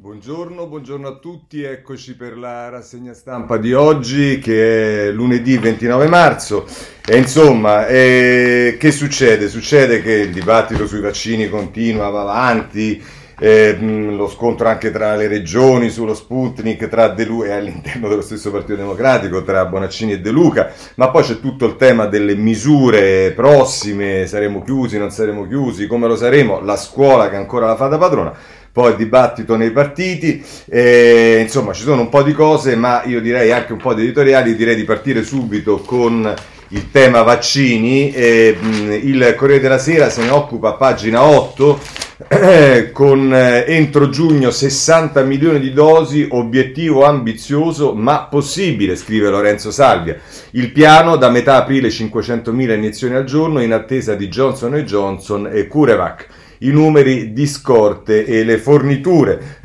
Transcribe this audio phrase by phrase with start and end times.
[0.00, 6.06] Buongiorno, buongiorno a tutti, eccoci per la rassegna stampa di oggi che è lunedì 29
[6.06, 6.66] marzo.
[7.04, 9.48] E insomma eh, che succede?
[9.48, 13.02] Succede che il dibattito sui vaccini continua, va avanti,
[13.40, 18.22] eh, lo scontro anche tra le regioni sullo Sputnik, tra De Luca e all'interno dello
[18.22, 22.36] stesso Partito Democratico, tra Bonaccini e De Luca, ma poi c'è tutto il tema delle
[22.36, 27.74] misure prossime, saremo chiusi, non saremo chiusi, come lo saremo, la scuola che ancora la
[27.74, 32.32] fa da padrona poi il dibattito nei partiti, eh, insomma ci sono un po' di
[32.32, 36.34] cose, ma io direi anche un po' di editoriali, direi di partire subito con
[36.68, 38.56] il tema vaccini, eh,
[39.02, 41.80] il Corriere della Sera se ne occupa a pagina 8
[42.28, 49.70] eh, con eh, entro giugno 60 milioni di dosi, obiettivo ambizioso ma possibile, scrive Lorenzo
[49.70, 50.18] Salvia.
[50.50, 55.66] Il piano da metà aprile 500.000 iniezioni al giorno in attesa di Johnson Johnson e
[55.66, 56.26] CureVac
[56.58, 59.58] i numeri di scorte e le forniture.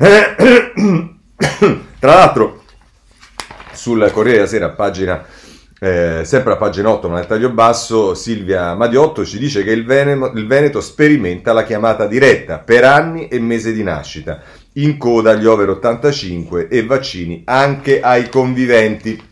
[1.98, 2.62] Tra l'altro,
[3.72, 5.24] sul Corriere della Sera, pagina,
[5.80, 9.84] eh, sempre a pagina 8, ma nel taglio basso, Silvia Madiotto ci dice che il
[9.84, 14.40] Veneto, il Veneto sperimenta la chiamata diretta per anni e mese di nascita,
[14.74, 19.22] in coda agli over 85 e vaccini anche ai conviventi.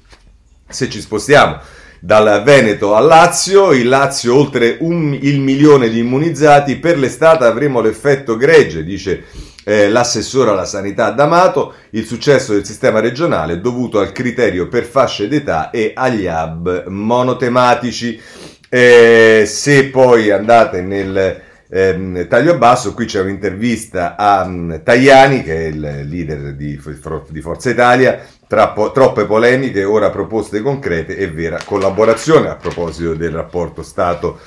[0.69, 6.79] Se ci spostiamo dal Veneto al Lazio, il Lazio oltre un, il milione di immunizzati,
[6.79, 9.23] per l'estate avremo l'effetto gregge, dice
[9.63, 14.83] eh, l'assessore alla sanità D'Amato, il successo del sistema regionale è dovuto al criterio per
[14.83, 18.21] fasce d'età e agli hub monotematici.
[18.69, 25.55] Eh, se poi andate nel eh, taglio basso, qui c'è un'intervista a um, Tajani, che
[25.55, 26.81] è il leader di,
[27.29, 33.31] di Forza Italia, Trappo, troppe polemiche, ora proposte concrete e vera collaborazione a proposito del
[33.31, 34.41] rapporto Stato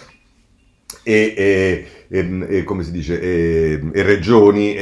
[1.05, 4.75] e, e, e, e come si dice, e, regioni,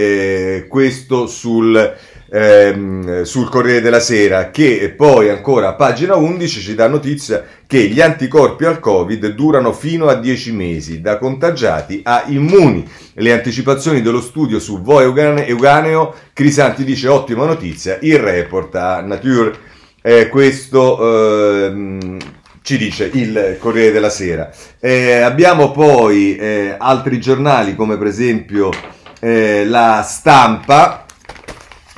[0.68, 1.96] questo sul
[2.34, 7.88] ehm, sul Corriere della Sera, che poi ancora a pagina 11 ci dà notizia che
[7.88, 12.88] gli anticorpi al Covid durano fino a 10 mesi, da contagiati a immuni.
[13.14, 19.72] Le anticipazioni dello studio su Vo Euganeo, Crisanti dice ottima notizia, il report a Nature.
[20.02, 22.18] Eh, questo ehm,
[22.64, 24.50] ci dice il Corriere della Sera.
[24.80, 28.72] Eh, abbiamo poi eh, altri giornali come per esempio
[29.20, 31.06] eh, la stampa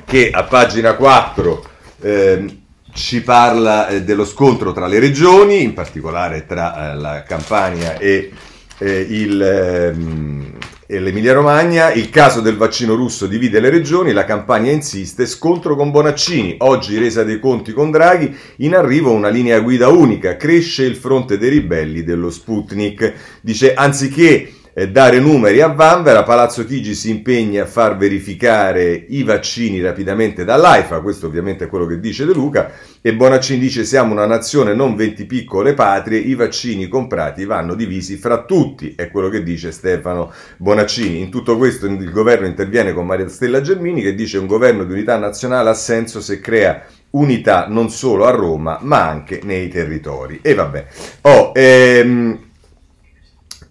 [0.03, 1.65] che a pagina 4
[2.01, 2.57] eh,
[2.93, 8.31] ci parla eh, dello scontro tra le regioni, in particolare tra eh, la Campania e,
[8.79, 10.54] eh, il, ehm,
[10.87, 11.91] l'Emilia Romagna.
[11.91, 16.97] Il caso del vaccino russo divide le regioni, la Campania insiste, scontro con Bonaccini, oggi
[16.97, 21.49] resa dei conti con Draghi, in arrivo una linea guida unica, cresce il fronte dei
[21.49, 23.13] ribelli dello Sputnik.
[23.41, 24.53] Dice anziché
[24.83, 30.99] dare numeri a Vanvera, Palazzo Chigi si impegna a far verificare i vaccini rapidamente dall'AIFA,
[30.99, 34.97] questo ovviamente è quello che dice De Luca, e Bonaccini dice siamo una nazione non
[34.97, 40.33] 20 piccole patrie, i vaccini comprati vanno divisi fra tutti, è quello che dice Stefano
[40.57, 41.21] Bonaccini.
[41.21, 44.91] In tutto questo il governo interviene con Maria Stella Germini che dice un governo di
[44.91, 50.39] unità nazionale ha senso se crea unità non solo a Roma ma anche nei territori.
[50.41, 50.85] E vabbè,
[51.21, 52.39] oh, ehm,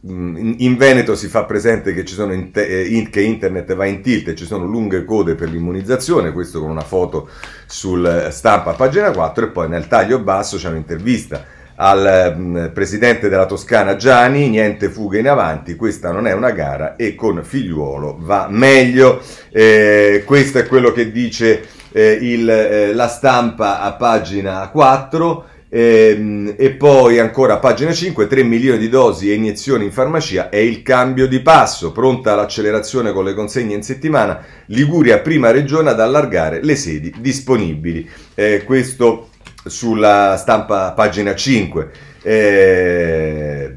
[0.06, 4.28] in Veneto si fa presente che, in te- eh, in- che, internet va in tilt
[4.28, 7.28] e ci sono lunghe code per l'immunizzazione, questo con una foto
[7.66, 13.28] sul stampa a pagina 4 e poi nel taglio basso c'è un'intervista al mh, presidente
[13.28, 18.18] della Toscana Gianni, niente fuga in avanti, questa non è una gara e con figliuolo
[18.20, 19.20] va meglio.
[19.50, 25.46] Eh, questo è quello che dice eh, il, eh, la stampa a pagina 4.
[25.74, 30.48] E, ehm, e, poi ancora pagina 5, 3 milioni di dosi e iniezioni in farmacia
[30.48, 35.90] è il cambio di passo, pronta l'accelerazione con le consegne in settimana, Liguria prima regione
[35.90, 38.08] ad allargare le sedi disponibili.
[38.36, 39.30] Eh, questo
[39.64, 41.90] sulla stampa pagina 5.
[42.22, 43.74] Eh,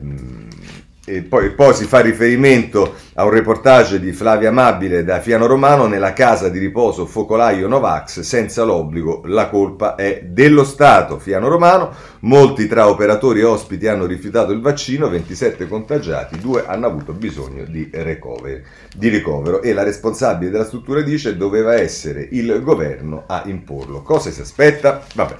[1.09, 5.87] e poi, poi, si fa riferimento a un reportage di Flavia Amabile da Fiano Romano
[5.87, 11.17] nella casa di riposo Focolaio Novax senza l'obbligo, la colpa è dello Stato.
[11.17, 16.87] Fiano Romano, molti tra operatori e ospiti hanno rifiutato il vaccino, 27 contagiati, due hanno
[16.87, 18.61] avuto bisogno di, recovery,
[18.93, 24.01] di ricovero e la responsabile della struttura dice doveva essere il governo a imporlo.
[24.01, 25.01] Cosa si aspetta?
[25.15, 25.35] Vabbè,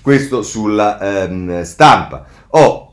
[0.00, 2.24] questo sulla ehm, stampa.
[2.52, 2.89] Oh,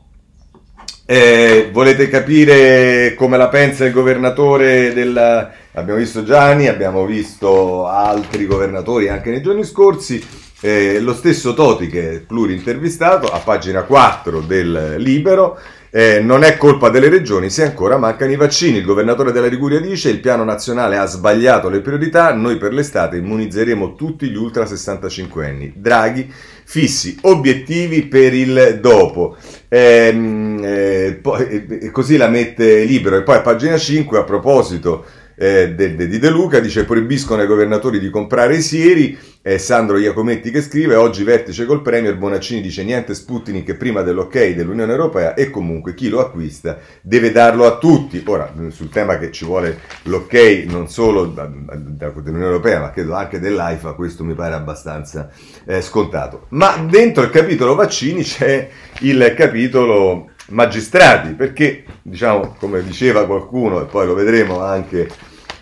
[1.10, 5.52] eh, volete capire come la pensa il governatore del...
[5.72, 10.22] Abbiamo visto Gianni, abbiamo visto altri governatori anche nei giorni scorsi.
[10.60, 15.58] Eh, lo stesso Toti che è plurintervistato a pagina 4 del Libero
[15.90, 18.78] Eh, non è colpa delle regioni se ancora mancano i vaccini.
[18.78, 23.18] Il governatore della Liguria dice il piano nazionale ha sbagliato le priorità, noi per l'estate
[23.18, 25.74] immunizzeremo tutti gli ultra 65 anni.
[25.76, 26.32] Draghi
[26.70, 29.38] fissi obiettivi per il dopo.
[29.70, 33.18] Ehm, eh, poi, così la mette libero.
[33.18, 35.06] E poi a pagina 5 a proposito
[35.40, 39.98] eh, de, di De Luca, dice proibiscono ai governatori di comprare i sieri, è Sandro
[39.98, 45.36] Iacometti che scrive, oggi vertice col Premier, Bonaccini dice niente Sputnik prima dell'ok dell'Unione Europea
[45.36, 48.22] e comunque chi lo acquista deve darlo a tutti.
[48.26, 50.34] Ora, sul tema che ci vuole l'ok
[50.68, 55.30] non solo dell'Unione Europea ma credo anche dell'AIFA, questo mi pare abbastanza
[55.66, 56.48] eh, scontato.
[56.50, 58.68] Ma dentro il capitolo vaccini c'è
[59.02, 65.08] il capitolo magistrati, perché diciamo, come diceva qualcuno, e poi lo vedremo anche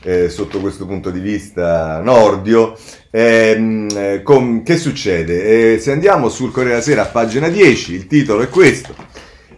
[0.04, 2.78] eh, sotto questo punto di vista Nordio,
[3.10, 5.74] ehm, eh, con, che succede?
[5.74, 8.94] Eh, se andiamo sul Corriere della Sera a pagina 10, il titolo è questo.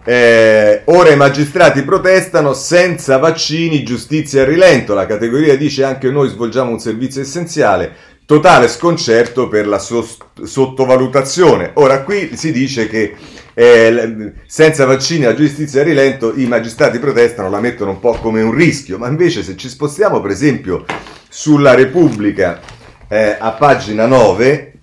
[0.10, 4.94] Eh, ora i magistrati protestano senza vaccini, giustizia a rilento.
[4.94, 7.92] La categoria dice anche noi svolgiamo un servizio essenziale.
[8.26, 11.72] Totale sconcerto per la sost- sottovalutazione.
[11.74, 13.16] Ora qui si dice che
[13.60, 18.44] eh, senza vaccini la giustizia a rilento, i magistrati protestano, la mettono un po' come
[18.44, 20.86] un rischio, ma invece se ci spostiamo per esempio
[21.28, 22.60] sulla Repubblica
[23.08, 24.74] eh, a pagina 9,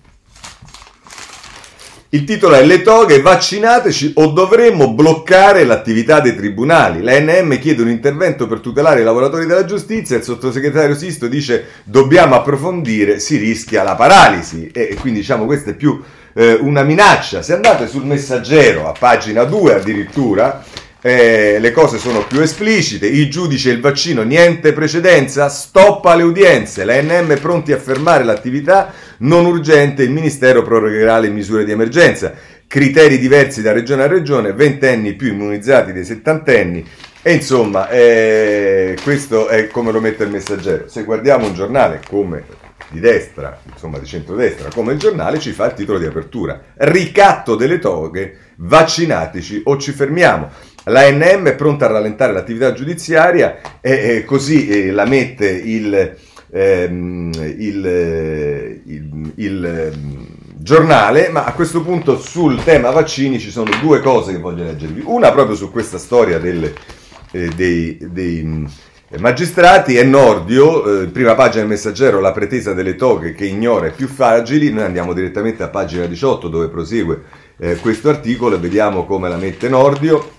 [2.09, 7.01] il titolo è Le toghe, vaccinateci o dovremmo bloccare l'attività dei tribunali.
[7.01, 11.65] La NM chiede un intervento per tutelare i lavoratori della giustizia, il sottosegretario Sisto dice
[11.85, 14.69] dobbiamo approfondire, si rischia la paralisi.
[14.73, 16.01] E quindi diciamo questo è più
[16.35, 17.41] eh, una minaccia.
[17.41, 20.63] Se andate sul messaggero, a pagina 2 addirittura,
[21.01, 26.23] eh, le cose sono più esplicite, il giudice e il vaccino niente precedenza, stoppa le
[26.23, 31.71] udienze, la NM pronti a fermare l'attività non urgente, il Ministero prorogherà le misure di
[31.71, 32.33] emergenza,
[32.67, 36.83] criteri diversi da regione a regione, ventenni più immunizzati dei settantenni,
[37.21, 40.87] e insomma, eh, questo è come lo mette il messaggero.
[40.87, 42.43] Se guardiamo un giornale come
[42.89, 46.61] di destra, insomma di centrodestra, come il giornale, ci fa il titolo di apertura.
[46.75, 50.49] Ricatto delle toghe, vaccinatici o ci fermiamo.
[50.85, 56.15] La NM è pronta a rallentare l'attività giudiziaria e, e così eh, la mette il,
[56.51, 60.27] ehm, il, il, il ehm,
[60.57, 65.01] giornale, ma a questo punto sul tema vaccini ci sono due cose che voglio leggervi.
[65.05, 66.71] Una proprio su questa storia del,
[67.31, 68.67] eh, dei, dei
[69.07, 73.91] Magistrati e Nordio, eh, prima pagina del messaggero, la pretesa delle toghe che ignora i
[73.91, 77.21] più fragili, noi andiamo direttamente a pagina 18 dove prosegue
[77.57, 80.31] eh, questo articolo e vediamo come la mette Nordio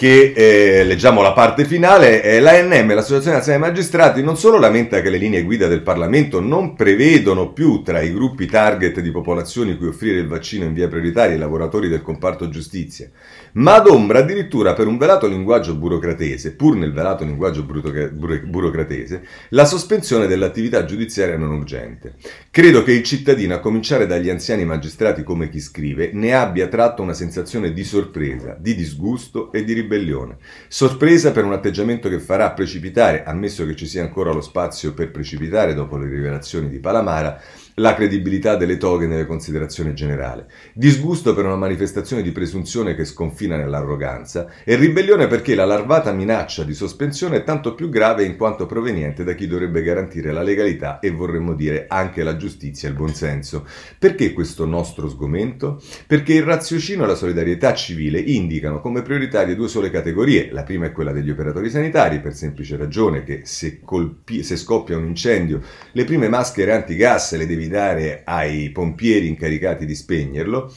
[0.00, 5.02] che eh, leggiamo la parte finale, eh, l'ANM, l'Associazione Nazionale dei Magistrati, non solo lamenta
[5.02, 9.76] che le linee guida del Parlamento non prevedono più tra i gruppi target di popolazioni
[9.76, 13.10] cui offrire il vaccino in via prioritaria i lavoratori del comparto giustizia,
[13.52, 20.26] ma adombra addirittura per un velato linguaggio burocratese, pur nel velato linguaggio burocratese, la sospensione
[20.26, 22.14] dell'attività giudiziaria non urgente.
[22.50, 27.02] Credo che il cittadino, a cominciare dagli anziani magistrati come chi scrive, ne abbia tratto
[27.02, 30.38] una sensazione di sorpresa, di disgusto e di ribellione ribellione.
[30.68, 35.10] Sorpresa per un atteggiamento che farà precipitare, ammesso che ci sia ancora lo spazio per
[35.10, 37.40] precipitare dopo le rivelazioni di Palamara,
[37.80, 40.44] la credibilità delle toghe nelle considerazioni generali,
[40.74, 46.62] disgusto per una manifestazione di presunzione che sconfina nell'arroganza e ribellione perché la larvata minaccia
[46.62, 50.98] di sospensione è tanto più grave in quanto proveniente da chi dovrebbe garantire la legalità
[51.00, 53.66] e vorremmo dire anche la giustizia e il buonsenso.
[53.98, 55.82] Perché questo nostro sgomento?
[56.06, 60.50] Perché il raziocinio e la solidarietà civile indicano come prioritarie due sole categorie.
[60.52, 64.96] La prima è quella degli operatori sanitari, per semplice ragione che se, colpi- se scoppia
[64.98, 70.70] un incendio le prime maschere antigas le devi dare ai pompieri incaricati di spegnerlo.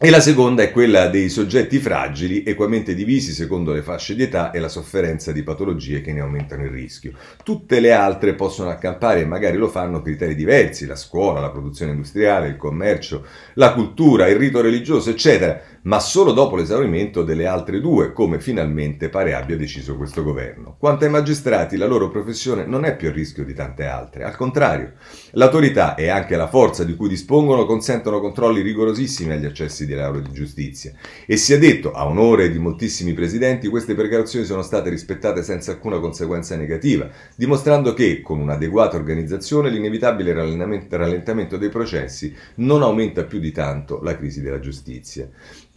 [0.00, 4.52] E la seconda è quella dei soggetti fragili, equamente divisi secondo le fasce di età
[4.52, 7.14] e la sofferenza di patologie che ne aumentano il rischio.
[7.42, 11.90] Tutte le altre possono accampare e magari lo fanno criteri diversi, la scuola, la produzione
[11.90, 17.80] industriale, il commercio, la cultura, il rito religioso, eccetera ma solo dopo l'esaurimento delle altre
[17.80, 20.76] due, come finalmente pare abbia deciso questo governo.
[20.78, 24.36] Quanto ai magistrati, la loro professione non è più a rischio di tante altre, al
[24.36, 24.92] contrario,
[25.32, 30.20] l'autorità e anche la forza di cui dispongono consentono controlli rigorosissimi agli accessi di laurea
[30.20, 30.92] di giustizia.
[31.26, 35.98] E sia detto, a onore di moltissimi presidenti, queste precauzioni sono state rispettate senza alcuna
[36.00, 43.52] conseguenza negativa, dimostrando che, con un'adeguata organizzazione, l'inevitabile rallentamento dei processi non aumenta più di
[43.52, 45.28] tanto la crisi della giustizia.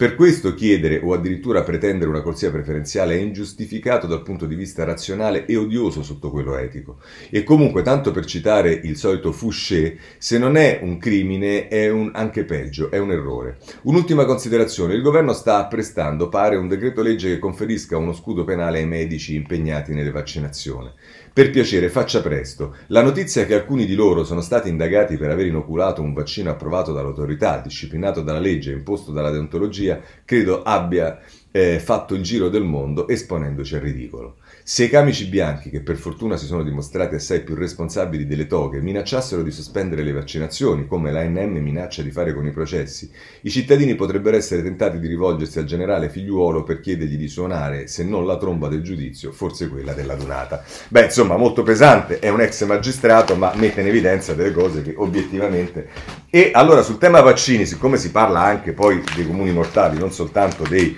[0.02, 4.82] Per questo chiedere o addirittura pretendere una corsia preferenziale è ingiustificato dal punto di vista
[4.82, 6.96] razionale e odioso sotto quello etico.
[7.30, 12.10] E comunque, tanto per citare il solito Fouché, se non è un crimine è un,
[12.14, 13.58] anche peggio, è un errore.
[13.82, 18.80] Un'ultima considerazione, il governo sta apprestando, pare, un decreto legge che conferisca uno scudo penale
[18.80, 20.90] ai medici impegnati nelle vaccinazioni.
[21.34, 22.76] Per piacere, faccia presto.
[22.88, 26.92] La notizia che alcuni di loro sono stati indagati per aver inoculato un vaccino approvato
[26.92, 31.18] dall'autorità, disciplinato dalla legge e imposto dalla deontologia, credo abbia
[31.50, 34.36] eh, fatto il giro del mondo esponendoci al ridicolo.
[34.64, 38.80] Se i camici bianchi, che per fortuna si sono dimostrati assai più responsabili delle toghe,
[38.80, 43.96] minacciassero di sospendere le vaccinazioni, come l'ANM minaccia di fare con i processi, i cittadini
[43.96, 48.36] potrebbero essere tentati di rivolgersi al generale figliuolo per chiedergli di suonare, se non la
[48.36, 50.62] tromba del giudizio, forse quella della dunata.
[50.86, 54.94] Beh, insomma, molto pesante, è un ex magistrato, ma mette in evidenza delle cose che
[54.96, 55.88] obiettivamente...
[56.30, 60.62] E allora sul tema vaccini, siccome si parla anche poi dei comuni mortali, non soltanto
[60.68, 60.96] dei...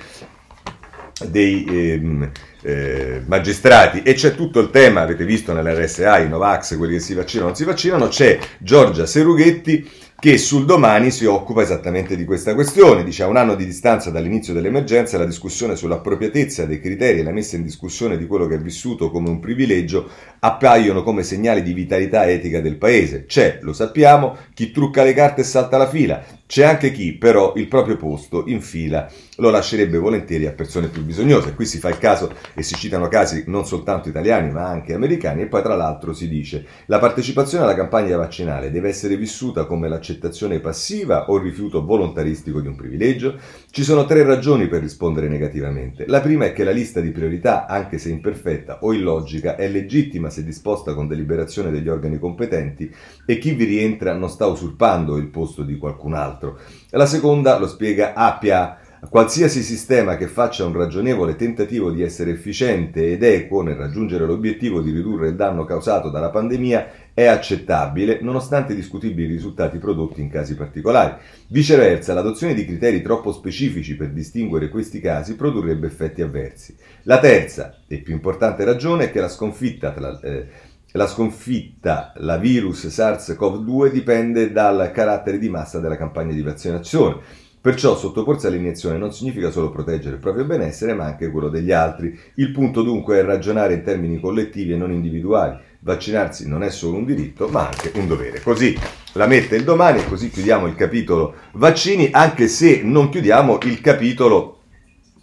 [1.28, 2.30] dei ehm,
[2.64, 7.12] eh, magistrati e c'è tutto il tema, avete visto nell'RSA, i Novax, quelli che si
[7.12, 9.86] vaccinano o non si vaccinano, c'è Giorgia Serughetti
[10.24, 13.04] che sul domani si occupa esattamente di questa questione.
[13.04, 17.30] Dice a un anno di distanza dall'inizio dell'emergenza la discussione sull'appropriatezza dei criteri e la
[17.30, 21.74] messa in discussione di quello che è vissuto come un privilegio appaiono come segnali di
[21.74, 23.26] vitalità etica del paese.
[23.26, 27.52] C'è, lo sappiamo, chi trucca le carte e salta la fila, c'è anche chi però
[27.56, 31.54] il proprio posto in fila lo lascerebbe volentieri a persone più bisognose.
[31.54, 35.42] Qui si fa il caso e si citano casi non soltanto italiani ma anche americani
[35.42, 39.88] e poi tra l'altro si dice la partecipazione alla campagna vaccinale deve essere vissuta come
[39.88, 43.38] l'accettazione passiva o il rifiuto volontaristico di un privilegio?
[43.70, 46.04] Ci sono tre ragioni per rispondere negativamente.
[46.06, 50.30] La prima è che la lista di priorità, anche se imperfetta o illogica, è legittima
[50.30, 52.92] se disposta con deliberazione degli organi competenti
[53.26, 56.58] e chi vi rientra non sta usurpando il posto di qualcun altro.
[56.90, 58.78] La seconda lo spiega Appia.
[59.08, 64.80] Qualsiasi sistema che faccia un ragionevole tentativo di essere efficiente ed equo nel raggiungere l'obiettivo
[64.80, 70.30] di ridurre il danno causato dalla pandemia è accettabile, nonostante i discutibili risultati prodotti in
[70.30, 71.14] casi particolari.
[71.48, 76.76] Viceversa, l'adozione di criteri troppo specifici per distinguere questi casi produrrebbe effetti avversi.
[77.02, 80.46] La terza e più importante ragione è che la sconfitta tra, eh,
[80.92, 87.42] la sconfitta, la virus SARS-CoV-2 dipende dal carattere di massa della campagna di vaccinazione.
[87.64, 92.14] Perciò sottoporsi all'iniezione non significa solo proteggere il proprio benessere, ma anche quello degli altri.
[92.34, 95.56] Il punto dunque è ragionare in termini collettivi e non individuali.
[95.78, 98.42] Vaccinarsi non è solo un diritto, ma anche un dovere.
[98.42, 98.78] Così
[99.12, 103.80] la mette il domani e così chiudiamo il capitolo vaccini, anche se non chiudiamo il
[103.80, 104.58] capitolo,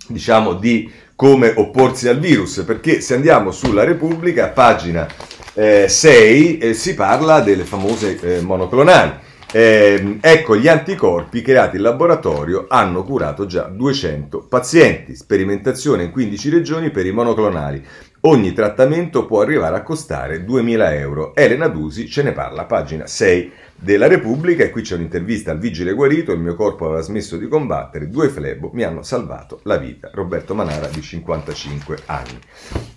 [0.08, 5.08] diciamo, di come opporsi al virus, perché se andiamo sulla Repubblica, pagina
[5.54, 9.30] 6 eh, eh, si parla delle famose eh, monoclonali.
[9.54, 15.14] Eh, ecco, gli anticorpi creati in laboratorio hanno curato già 200 pazienti.
[15.14, 17.86] Sperimentazione in 15 regioni per i monoclonali.
[18.24, 21.34] Ogni trattamento può arrivare a costare 2.000 euro.
[21.34, 24.64] Elena Dusi ce ne parla, pagina 6 della Repubblica.
[24.64, 26.32] E qui c'è un'intervista al vigile guarito.
[26.32, 28.10] Il mio corpo aveva smesso di combattere.
[28.10, 30.12] Due flebo mi hanno salvato la vita.
[30.14, 32.40] Roberto Manara, di 55 anni.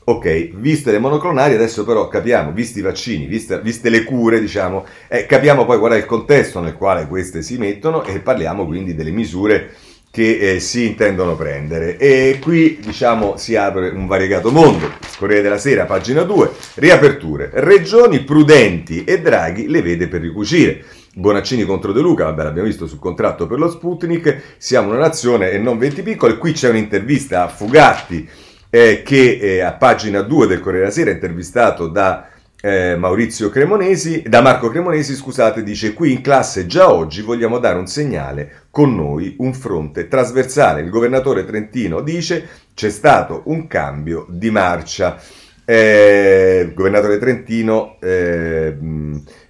[0.05, 4.85] Ok, viste le monoclonali, adesso però capiamo, visti i vaccini, viste, viste le cure, diciamo,
[5.09, 8.95] eh, capiamo poi qual è il contesto nel quale queste si mettono e parliamo quindi
[8.95, 9.73] delle misure
[10.15, 11.97] che eh, si intendono prendere.
[11.97, 14.93] E qui diciamo si apre un variegato mondo.
[15.19, 17.51] Corriere della Sera, pagina 2, riaperture.
[17.53, 20.85] Regioni prudenti e Draghi le vede per ricucire.
[21.15, 25.51] Bonaccini contro De Luca, vabbè l'abbiamo visto sul contratto per lo Sputnik, siamo una nazione
[25.51, 28.29] e non 20 piccoli, qui c'è un'intervista a Fugatti
[28.71, 32.29] eh, che eh, a pagina 2 del Corriere della Sera, intervistato da
[32.65, 37.77] eh, Maurizio Cremonesi, da Marco Cremonesi, scusate, dice qui in classe già oggi vogliamo dare
[37.77, 40.81] un segnale con noi, un fronte trasversale.
[40.81, 45.21] Il governatore trentino dice c'è stato un cambio di marcia.
[45.63, 48.75] Eh, il governatore trentino, eh,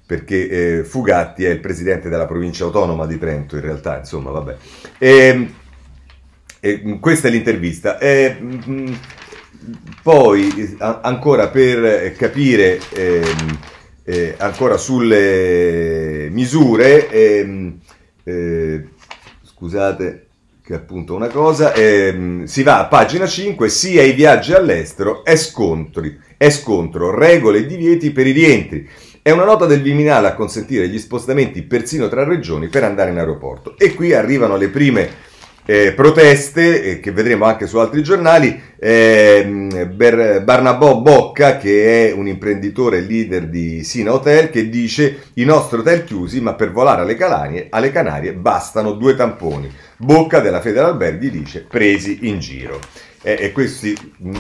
[0.04, 4.56] perché eh, Fugatti è il presidente della provincia autonoma di Trento, in realtà, insomma, vabbè.
[4.99, 5.50] E,
[6.99, 7.97] questa è l'intervista.
[7.99, 8.37] E,
[10.02, 13.59] poi ancora per capire ehm,
[14.04, 17.78] eh, ancora sulle misure, ehm,
[18.25, 18.88] eh,
[19.42, 20.26] scusate
[20.62, 25.37] che appunto una cosa, ehm, si va a pagina 5, sia i viaggi all'estero è,
[25.37, 28.88] scontri, è scontro, regole e divieti per i rientri.
[29.21, 33.18] È una nota del Viminale a consentire gli spostamenti persino tra regioni per andare in
[33.18, 33.76] aeroporto.
[33.76, 35.11] E qui arrivano le prime
[35.66, 38.61] eh, proteste eh, che vedremo anche su altri giornali.
[38.78, 45.44] Eh, Ber- Barnabò Bocca, che è un imprenditore leader di Sina Hotel, che dice i
[45.44, 49.73] nostri hotel chiusi, ma per volare alle Canarie, alle Canarie bastano due tamponi.
[49.97, 52.78] Bocca della Federal Alberghi dice presi in giro.
[53.26, 53.87] E questo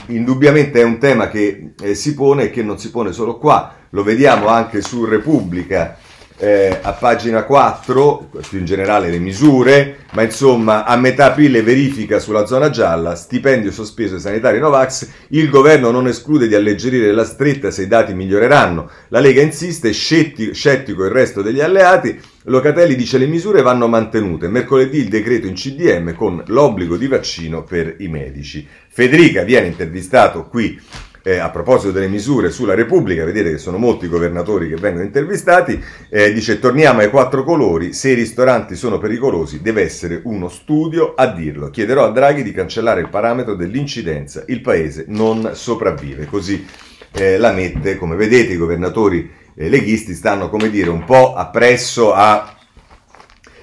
[0.08, 3.74] indubbiamente è un tema che eh, si pone e che non si pone solo qua,
[3.88, 5.96] lo vediamo anche su Repubblica
[6.36, 12.18] eh, a pagina 4, più in generale le misure, ma insomma a metà aprile verifica
[12.18, 17.24] sulla zona gialla, stipendio sospeso ai sanitari Novax, il governo non esclude di alleggerire la
[17.24, 22.94] stretta se i dati miglioreranno, la Lega insiste, scettico, scettico il resto degli alleati, Locatelli
[22.94, 27.94] dice le misure vanno mantenute, mercoledì il decreto in CDM con l'obbligo di vaccino per
[27.98, 28.66] i medici.
[28.88, 30.78] Federica viene intervistato qui
[31.26, 35.82] eh, a proposito delle misure sulla Repubblica, vedete che sono molti governatori che vengono intervistati,
[36.10, 41.14] eh, dice torniamo ai quattro colori, se i ristoranti sono pericolosi deve essere uno studio
[41.14, 46.66] a dirlo, chiederò a Draghi di cancellare il parametro dell'incidenza, il paese non sopravvive, così
[47.12, 52.12] eh, la mette, come vedete i governatori eh, leghisti stanno come dire un po' appresso
[52.12, 52.54] a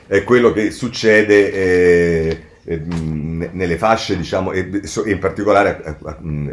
[0.07, 4.69] eh, quello che succede eh, nelle fasce, diciamo, e
[5.05, 5.97] in particolare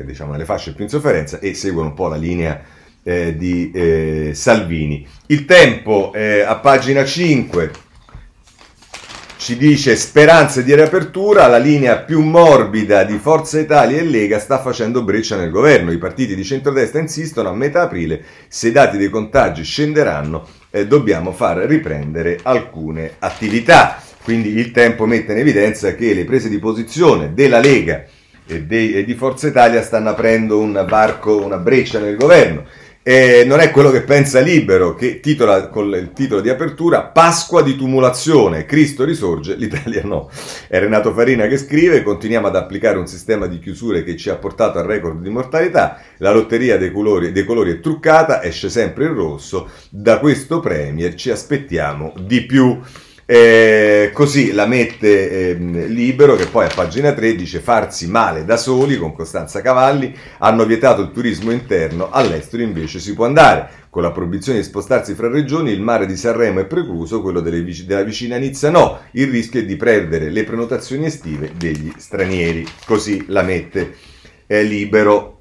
[0.04, 2.60] diciamo, nelle fasce più in sofferenza e seguono un po' la linea
[3.02, 5.06] eh, di eh, Salvini.
[5.26, 7.86] Il tempo eh, a pagina 5
[9.38, 14.60] ci dice speranze di riapertura, la linea più morbida di Forza Italia e Lega sta
[14.60, 15.92] facendo breccia nel governo.
[15.92, 20.86] I partiti di centrodestra insistono a metà aprile, se i dati dei contagi scenderanno, eh,
[20.86, 24.02] dobbiamo far riprendere alcune attività.
[24.28, 28.04] Quindi il tempo mette in evidenza che le prese di posizione della Lega
[28.46, 32.66] e, di Forza Italia stanno aprendo un varco, una breccia nel governo.
[33.02, 37.62] E non è quello che pensa Libero, che titola con il titolo di apertura Pasqua
[37.62, 40.28] di tumulazione, Cristo risorge, l'Italia no.
[40.68, 44.36] È Renato Farina che scrive, continuiamo ad applicare un sistema di chiusure che ci ha
[44.36, 49.04] portato al record di mortalità, la lotteria dei colori, dei colori è truccata, esce sempre
[49.04, 52.78] il rosso, da questo Premier ci aspettiamo di più.
[53.30, 58.56] Eh, così la mette eh, libero che poi a pagina 3 dice farsi male da
[58.56, 63.68] soli con Costanza Cavalli hanno vietato il turismo interno all'estero invece si può andare.
[63.90, 67.84] Con la proibizione di spostarsi fra regioni il mare di Sanremo è precluso quello vic-
[67.84, 69.00] della vicina Nizza no.
[69.10, 72.66] Il rischio è di perdere le prenotazioni estive degli stranieri.
[72.86, 73.94] Così la mette
[74.46, 75.37] eh, libero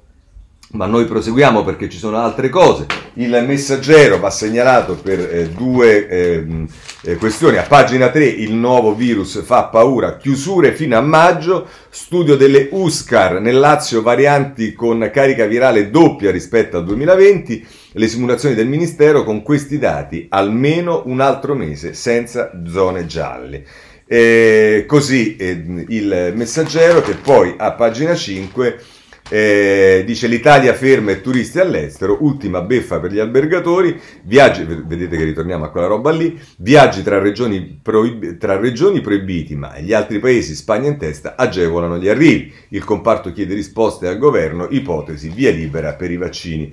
[0.72, 2.86] ma noi proseguiamo perché ci sono altre cose.
[3.14, 6.66] Il messaggero va segnalato per eh, due eh,
[7.02, 7.56] eh, questioni.
[7.56, 13.40] A pagina 3 il nuovo virus fa paura, chiusure fino a maggio, studio delle USCAR
[13.40, 19.42] nel Lazio varianti con carica virale doppia rispetto al 2020, le simulazioni del Ministero con
[19.42, 23.64] questi dati almeno un altro mese senza zone gialle.
[24.10, 28.80] Eh, così eh, il messaggero che poi a pagina 5
[29.28, 35.24] eh, dice l'Italia ferma i turisti all'estero, ultima beffa per gli albergatori, viaggi, vedete che
[35.24, 40.18] ritorniamo a quella roba lì, viaggi tra regioni, proib- tra regioni proibiti, ma gli altri
[40.18, 42.52] paesi, Spagna in testa, agevolano gli arrivi.
[42.70, 46.72] Il comparto chiede risposte al governo, ipotesi, via libera per i vaccini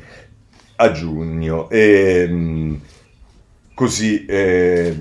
[0.78, 1.70] a giugno.
[1.70, 2.80] E, ehm,
[3.74, 4.96] così, eh,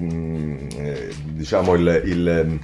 [1.24, 2.58] diciamo, il, il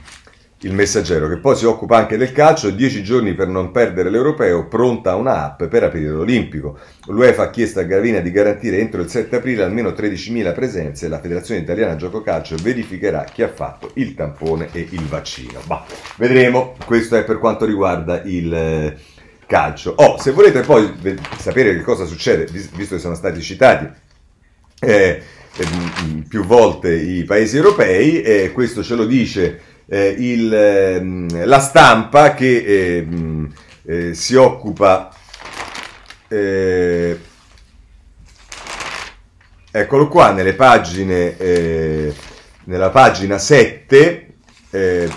[0.62, 4.68] il messaggero, che poi si occupa anche del calcio, 10 giorni per non perdere l'europeo,
[4.68, 6.78] pronta una app per aprire l'Olimpico.
[7.06, 11.08] L'UEFA ha chiesto a Gravina di garantire entro il 7 aprile almeno 13.000 presenze e
[11.08, 15.60] la Federazione Italiana Gioco Calcio verificherà chi ha fatto il tampone e il vaccino.
[15.64, 15.84] Bah,
[16.16, 18.96] vedremo, questo è per quanto riguarda il eh,
[19.46, 19.94] calcio.
[19.96, 20.92] Oh, se volete poi
[21.38, 23.88] sapere che cosa succede, visto che sono stati citati
[24.78, 25.22] eh,
[25.56, 31.58] eh, più volte i paesi europei, eh, questo ce lo dice eh, il, ehm, la
[31.58, 33.52] stampa che ehm,
[33.84, 35.12] eh, si occupa
[36.28, 37.18] eh,
[39.72, 42.14] eccolo qua nelle pagine eh,
[42.64, 44.34] nella pagina 7
[44.70, 45.10] eh,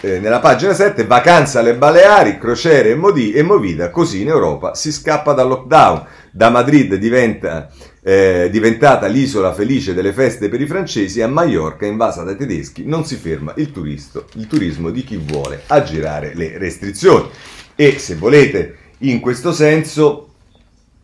[0.00, 5.32] eh, nella pagina 7 vacanza alle Baleari, crociere e movida, così in Europa si scappa
[5.32, 6.06] dal lockdown.
[6.36, 7.70] Da Madrid diventa,
[8.02, 13.04] eh, diventata l'isola felice delle feste per i francesi, a Mallorca, invasa dai tedeschi, non
[13.04, 17.28] si ferma il, turisto, il turismo di chi vuole aggirare le restrizioni.
[17.76, 20.30] E se volete, in questo senso,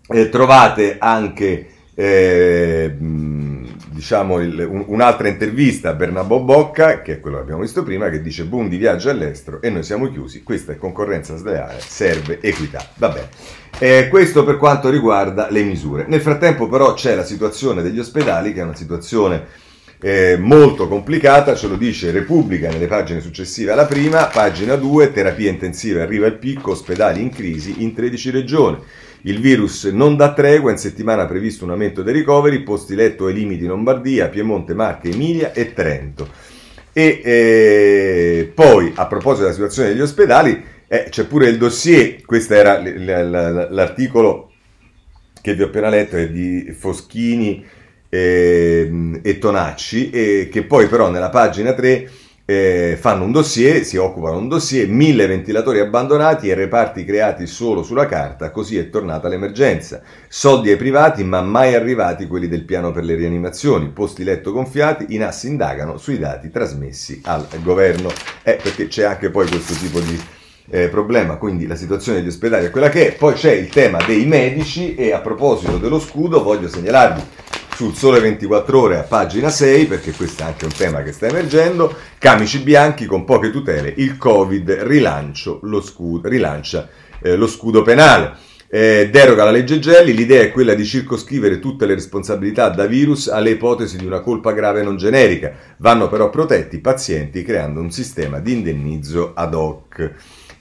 [0.09, 1.67] eh, trovate anche...
[1.95, 2.97] Eh,
[4.01, 8.09] diciamo, il, un, un'altra intervista a Bernabò Bocca, che è quello che abbiamo visto prima,
[8.09, 12.83] che dice Bundi viaggia all'estero e noi siamo chiusi, questa è concorrenza sleale, serve equità.
[12.97, 13.29] Va bene.
[13.79, 16.07] Eh, questo per quanto riguarda le misure.
[16.09, 19.69] Nel frattempo però c'è la situazione degli ospedali, che è una situazione
[20.01, 25.51] eh, molto complicata, ce lo dice Repubblica nelle pagine successive alla prima, pagina 2, terapia
[25.51, 28.79] intensiva arriva il picco, ospedali in crisi in 13 regioni.
[29.23, 33.35] Il virus non dà tregua, in settimana previsto un aumento dei ricoveri, posti letto ai
[33.35, 36.29] limiti Lombardia, Piemonte, Marche, Emilia e Trento.
[36.93, 42.55] E eh, poi, a proposito della situazione degli ospedali, eh, c'è pure il dossier, questo
[42.55, 44.51] era l'articolo
[45.41, 47.65] che vi ho appena letto, è di Foschini
[48.09, 50.11] eh, e Tonacci,
[50.51, 52.11] che poi però nella pagina 3
[52.51, 57.85] eh, fanno un dossier, si occupano un dossier, mille ventilatori abbandonati e reparti creati solo
[57.85, 60.03] sulla carta, così è tornata l'emergenza.
[60.27, 63.91] Soldi ai privati, ma mai arrivati quelli del piano per le rianimazioni.
[63.91, 68.11] Posti letto gonfiati, i NAS indagano sui dati trasmessi al governo.
[68.43, 70.21] Eh, perché c'è anche poi questo tipo di
[70.71, 73.13] eh, problema, quindi la situazione degli ospedali è quella che è.
[73.13, 77.23] Poi c'è il tema dei medici e a proposito dello scudo voglio segnalarvi
[77.81, 81.29] sul Sole 24 Ore a pagina 6, perché questo è anche un tema che sta
[81.29, 84.69] emergendo, camici bianchi con poche tutele, il Covid
[85.63, 86.87] lo scudo, rilancia
[87.23, 88.35] eh, lo scudo penale.
[88.69, 93.29] Eh, deroga la legge Gelli, l'idea è quella di circoscrivere tutte le responsabilità da virus
[93.29, 95.51] alle ipotesi di una colpa grave non generica.
[95.79, 100.13] Vanno però protetti i pazienti creando un sistema di indennizzo ad hoc.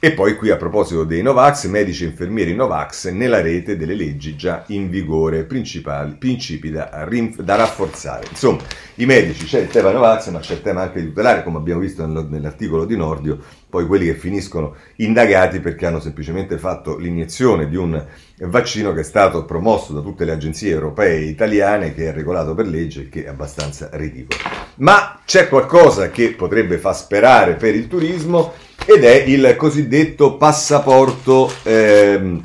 [0.01, 4.37] E poi qui a proposito dei Novax, medici e infermieri Novax nella rete delle leggi
[4.37, 7.05] già in vigore, principi da,
[7.39, 8.27] da, rafforzare.
[8.29, 8.61] Insomma,
[8.95, 11.81] i medici, c'è il tema Novax, ma c'è il tema anche di tutelare, come abbiamo
[11.81, 17.75] visto nell'articolo di Nordio, poi quelli che finiscono indagati perché hanno semplicemente fatto l'iniezione di
[17.75, 18.01] un
[18.43, 22.55] vaccino che è stato promosso da tutte le agenzie europee e italiane, che è regolato
[22.55, 24.39] per legge, che è abbastanza ridicolo.
[24.75, 28.53] Ma c'è qualcosa che potrebbe far sperare per il turismo
[28.91, 32.39] ed è il cosiddetto passaporto eh,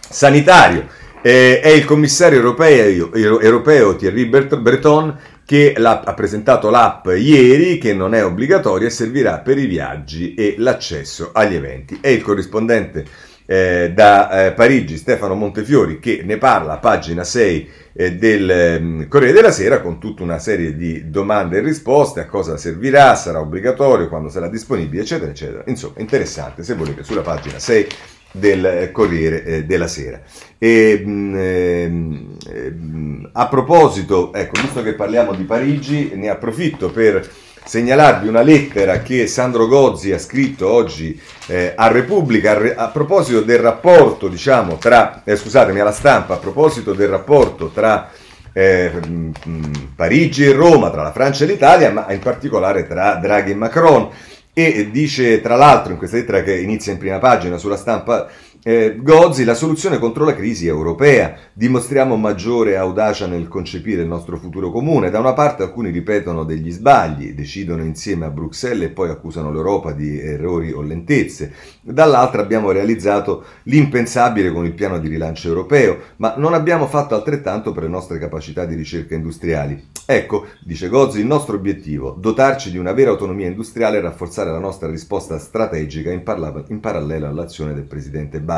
[0.00, 0.88] sanitario.
[1.22, 8.14] Eh, è il commissario europeo, europeo Thierry Breton che ha presentato l'app ieri, che non
[8.14, 11.98] è obbligatoria e servirà per i viaggi e l'accesso agli eventi.
[12.00, 13.04] È il corrispondente
[13.50, 19.32] eh, da eh, Parigi, Stefano Montefiori, che ne parla pagina 6 eh, del eh, Corriere
[19.32, 24.08] della Sera con tutta una serie di domande e risposte, a cosa servirà, sarà obbligatorio,
[24.08, 25.64] quando sarà disponibile, eccetera, eccetera.
[25.66, 27.86] Insomma, interessante, se volete, sulla pagina 6
[28.30, 30.22] del eh, Corriere eh, della Sera.
[30.56, 37.28] E, mh, ehm, ehm, a proposito, ecco, visto che parliamo di Parigi, ne approfitto per
[37.70, 43.42] segnalarvi una lettera che Sandro Gozzi ha scritto oggi eh, a Repubblica a, a, proposito
[43.42, 48.10] del rapporto, diciamo, tra, eh, scusatemi, alla stampa, a proposito del rapporto tra
[48.52, 53.52] eh, mh, Parigi e Roma, tra la Francia e l'Italia, ma in particolare tra Draghi
[53.52, 54.08] e Macron.
[54.52, 58.26] E dice, tra l'altro, in questa lettera che inizia in prima pagina sulla stampa
[58.62, 61.34] eh, Gozzi, la soluzione contro la crisi europea.
[61.54, 65.08] Dimostriamo maggiore audacia nel concepire il nostro futuro comune.
[65.08, 69.92] Da una parte alcuni ripetono degli sbagli, decidono insieme a Bruxelles e poi accusano l'Europa
[69.92, 71.54] di errori o lentezze.
[71.80, 77.72] Dall'altra abbiamo realizzato l'impensabile con il piano di rilancio europeo, ma non abbiamo fatto altrettanto
[77.72, 79.88] per le nostre capacità di ricerca industriali.
[80.04, 84.58] Ecco, dice Gozzi, il nostro obiettivo, dotarci di una vera autonomia industriale e rafforzare la
[84.58, 88.48] nostra risposta strategica in, parla- in parallelo all'azione del Presidente Biden.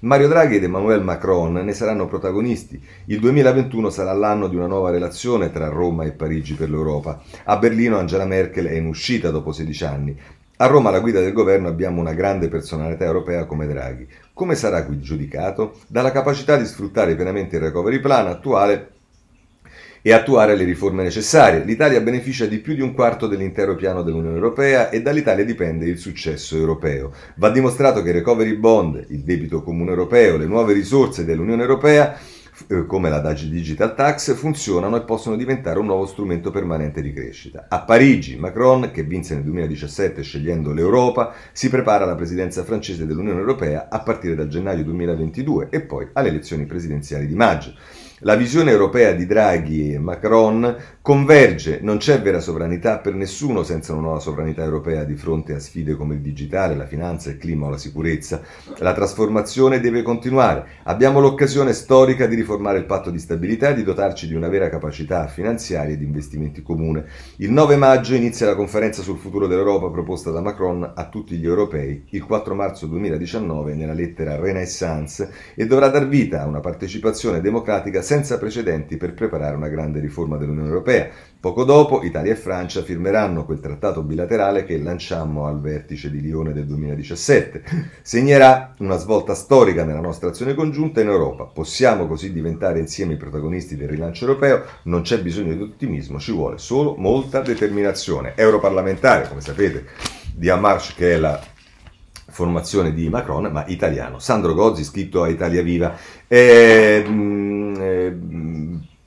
[0.00, 2.80] Mario Draghi ed Emmanuel Macron ne saranno protagonisti.
[3.06, 7.20] Il 2021 sarà l'anno di una nuova relazione tra Roma e Parigi per l'Europa.
[7.44, 10.16] A Berlino Angela Merkel è in uscita dopo 16 anni.
[10.58, 14.06] A Roma alla guida del governo abbiamo una grande personalità europea come Draghi.
[14.32, 15.78] Come sarà qui giudicato?
[15.88, 18.93] Dalla capacità di sfruttare pienamente il recovery plan attuale
[20.06, 21.64] e attuare le riforme necessarie.
[21.64, 25.96] L'Italia beneficia di più di un quarto dell'intero piano dell'Unione Europea e dall'Italia dipende il
[25.96, 27.10] successo europeo.
[27.36, 32.18] Va dimostrato che il recovery bond, il debito comune europeo, le nuove risorse dell'Unione Europea
[32.68, 37.64] eh, come la Digital Tax funzionano e possono diventare un nuovo strumento permanente di crescita.
[37.70, 43.40] A Parigi, Macron, che vinse nel 2017 scegliendo l'Europa, si prepara alla presidenza francese dell'Unione
[43.40, 47.72] Europea a partire da gennaio 2022 e poi alle elezioni presidenziali di maggio.
[48.26, 53.92] La visione europea di Draghi e Macron converge, non c'è vera sovranità per nessuno senza
[53.92, 57.66] una nuova sovranità europea di fronte a sfide come il digitale, la finanza, il clima
[57.66, 58.40] o la sicurezza.
[58.78, 60.64] La trasformazione deve continuare.
[60.84, 64.70] Abbiamo l'occasione storica di riformare il patto di stabilità e di dotarci di una vera
[64.70, 67.04] capacità finanziaria e di investimenti comune.
[67.36, 71.44] Il 9 maggio inizia la conferenza sul futuro dell'Europa proposta da Macron a tutti gli
[71.44, 77.42] europei il 4 marzo 2019 nella lettera Renaissance e dovrà dar vita a una partecipazione
[77.42, 81.08] democratica senza precedenti per preparare una grande riforma dell'Unione Europea.
[81.40, 86.52] Poco dopo Italia e Francia firmeranno quel trattato bilaterale che lanciammo al vertice di Lione
[86.52, 87.62] del 2017.
[88.02, 91.44] Segnerà una svolta storica nella nostra azione congiunta in Europa.
[91.44, 94.62] Possiamo così diventare insieme i protagonisti del rilancio europeo.
[94.84, 98.34] Non c'è bisogno di ottimismo, ci vuole solo molta determinazione.
[98.36, 99.86] Europarlamentare, come sapete,
[100.34, 101.52] di Amarche che è la
[102.34, 104.18] formazione di Macron, ma italiano.
[104.18, 105.94] Sandro Gozzi, scritto a Italia Viva.
[106.28, 108.14] Eh,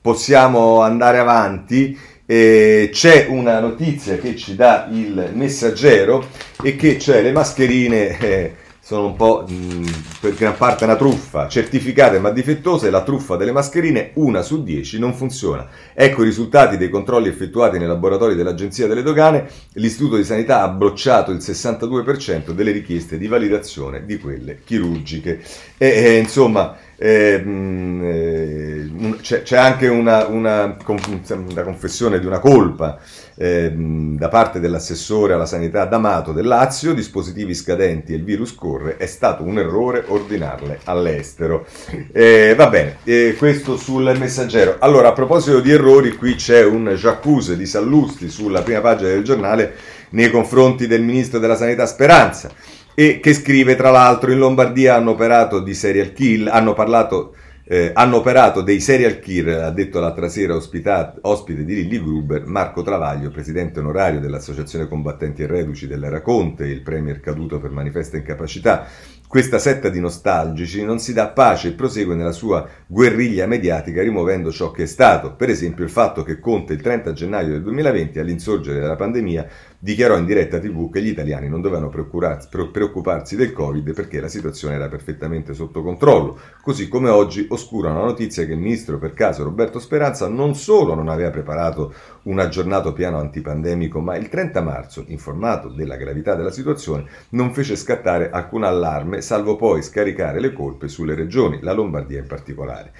[0.00, 1.98] possiamo andare avanti
[2.30, 6.26] Eh, c'è una notizia che ci dà il messaggero
[6.62, 11.48] e che cioè le mascherine eh, sono un po' mh, per gran parte una truffa,
[11.48, 15.68] certificate ma difettose, la truffa delle mascherine una su dieci non funziona.
[15.94, 20.68] Ecco i risultati dei controlli effettuati nei laboratori dell'Agenzia delle Dogane, l'Istituto di Sanità ha
[20.68, 25.40] blocciato il 62% delle richieste di validazione di quelle chirurgiche.
[25.78, 32.98] E, e insomma eh, c'è, c'è, anche una, una, una, confessione di una colpa
[33.36, 38.96] eh, da parte dell'assessore alla sanità D'Amato del Lazio, dispositivi scadenti e il virus corre,
[38.96, 41.66] è stato un errore ordinarle all'estero.
[42.10, 42.96] Eh, va bene,
[43.36, 44.76] questo sul messaggero.
[44.80, 49.22] Allora, a proposito di errori, qui c'è un j'accuse di Sallusti sulla prima pagina del
[49.22, 49.74] giornale
[50.10, 52.50] nei confronti del ministro della sanità Speranza
[52.98, 57.32] e che scrive tra l'altro in Lombardia hanno operato di serial kill, hanno parlato
[57.70, 62.46] eh, hanno operato dei serial killer, ha detto l'altra sera ospitato, ospite di Lilli Gruber,
[62.46, 68.16] Marco Travaglio, presidente onorario dell'Associazione Combattenti e Reduci dell'Era Conte, il premier caduto per manifesta
[68.16, 68.86] incapacità.
[69.28, 74.50] Questa setta di nostalgici non si dà pace e prosegue nella sua guerriglia mediatica rimuovendo
[74.50, 75.34] ciò che è stato.
[75.34, 79.46] Per esempio il fatto che Conte il 30 gennaio del 2020, all'insorgere della pandemia,
[79.80, 84.74] dichiarò in diretta tv che gli italiani non dovevano preoccuparsi del Covid perché la situazione
[84.74, 89.44] era perfettamente sotto controllo, così come oggi oscura una notizia che il ministro per caso
[89.44, 95.04] Roberto Speranza non solo non aveva preparato un aggiornato piano antipandemico, ma il 30 marzo,
[95.06, 100.88] informato della gravità della situazione, non fece scattare alcun allarme, salvo poi scaricare le colpe
[100.88, 102.92] sulle regioni, la Lombardia in particolare.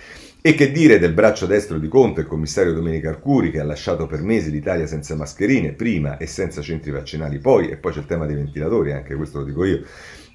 [0.49, 4.07] E che dire del braccio destro di Conte, il commissario Domenico Arcuri, che ha lasciato
[4.07, 8.07] per mesi l'Italia senza mascherine, prima, e senza centri vaccinali poi, e poi c'è il
[8.07, 9.83] tema dei ventilatori, anche questo lo dico io.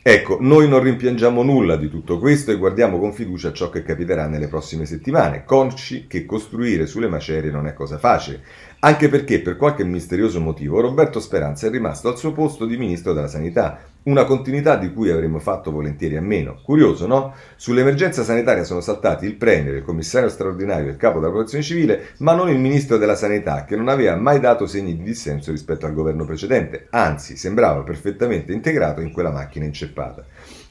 [0.03, 4.27] Ecco, noi non rimpiangiamo nulla di tutto questo e guardiamo con fiducia ciò che capiterà
[4.27, 8.43] nelle prossime settimane, consci che costruire sulle macerie non è cosa facile,
[8.81, 13.13] anche perché per qualche misterioso motivo Roberto Speranza è rimasto al suo posto di ministro
[13.13, 16.59] della Sanità, una continuità di cui avremmo fatto volentieri a meno.
[16.63, 17.33] Curioso, no?
[17.55, 22.09] Sull'emergenza sanitaria sono saltati il Premier, il commissario straordinario e il capo della protezione civile,
[22.17, 25.85] ma non il ministro della Sanità, che non aveva mai dato segni di dissenso rispetto
[25.85, 30.25] al governo precedente, anzi sembrava perfettamente integrato in quella macchina inceppata.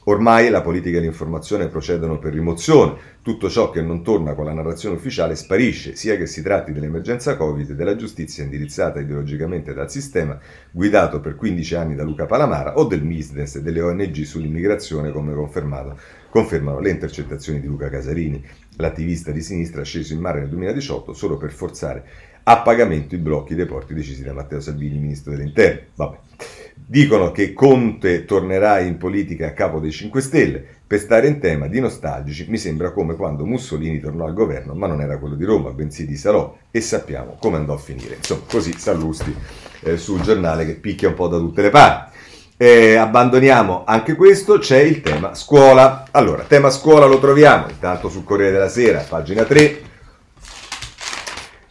[0.05, 4.51] Ormai la politica e l'informazione procedono per rimozione, tutto ciò che non torna con la
[4.51, 10.37] narrazione ufficiale sparisce, sia che si tratti dell'emergenza Covid, della giustizia indirizzata ideologicamente dal sistema,
[10.71, 15.33] guidato per 15 anni da Luca Palamara, o del business e delle ONG sull'immigrazione, come
[16.29, 18.43] confermano le intercettazioni di Luca Casarini,
[18.77, 23.55] l'attivista di sinistra sceso in mare nel 2018 solo per forzare a pagamento i blocchi
[23.55, 25.81] dei porti decisi da Matteo Salvini, ministro dell'Interno.
[25.95, 26.17] Vabbè.
[26.75, 30.65] Dicono che Conte tornerà in politica a capo dei 5 Stelle.
[30.85, 34.87] Per stare in tema di nostalgici, mi sembra come quando Mussolini tornò al governo, ma
[34.87, 38.15] non era quello di Roma, bensì di Salò, e sappiamo come andò a finire.
[38.15, 39.33] Insomma, così Sallusti
[39.81, 42.11] eh, sul giornale che picchia un po' da tutte le parti.
[42.57, 46.05] Eh, abbandoniamo anche questo, c'è il tema scuola.
[46.11, 49.91] Allora, tema scuola lo troviamo intanto sul Corriere della Sera, pagina 3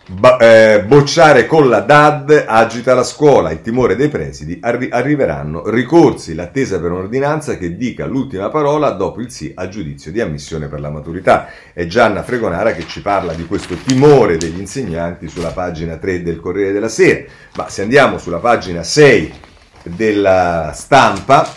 [0.05, 5.71] Ba- eh, bocciare con la DAD agita la scuola, il timore dei presidi, arri- arriveranno
[5.71, 10.67] ricorsi, l'attesa per un'ordinanza che dica l'ultima parola dopo il sì al giudizio di ammissione
[10.67, 11.49] per la maturità.
[11.73, 16.41] È Gianna Fregonara che ci parla di questo timore degli insegnanti sulla pagina 3 del
[16.41, 17.23] Corriere della Sera.
[17.55, 19.33] Ma se andiamo sulla pagina 6
[19.85, 21.49] della stampa,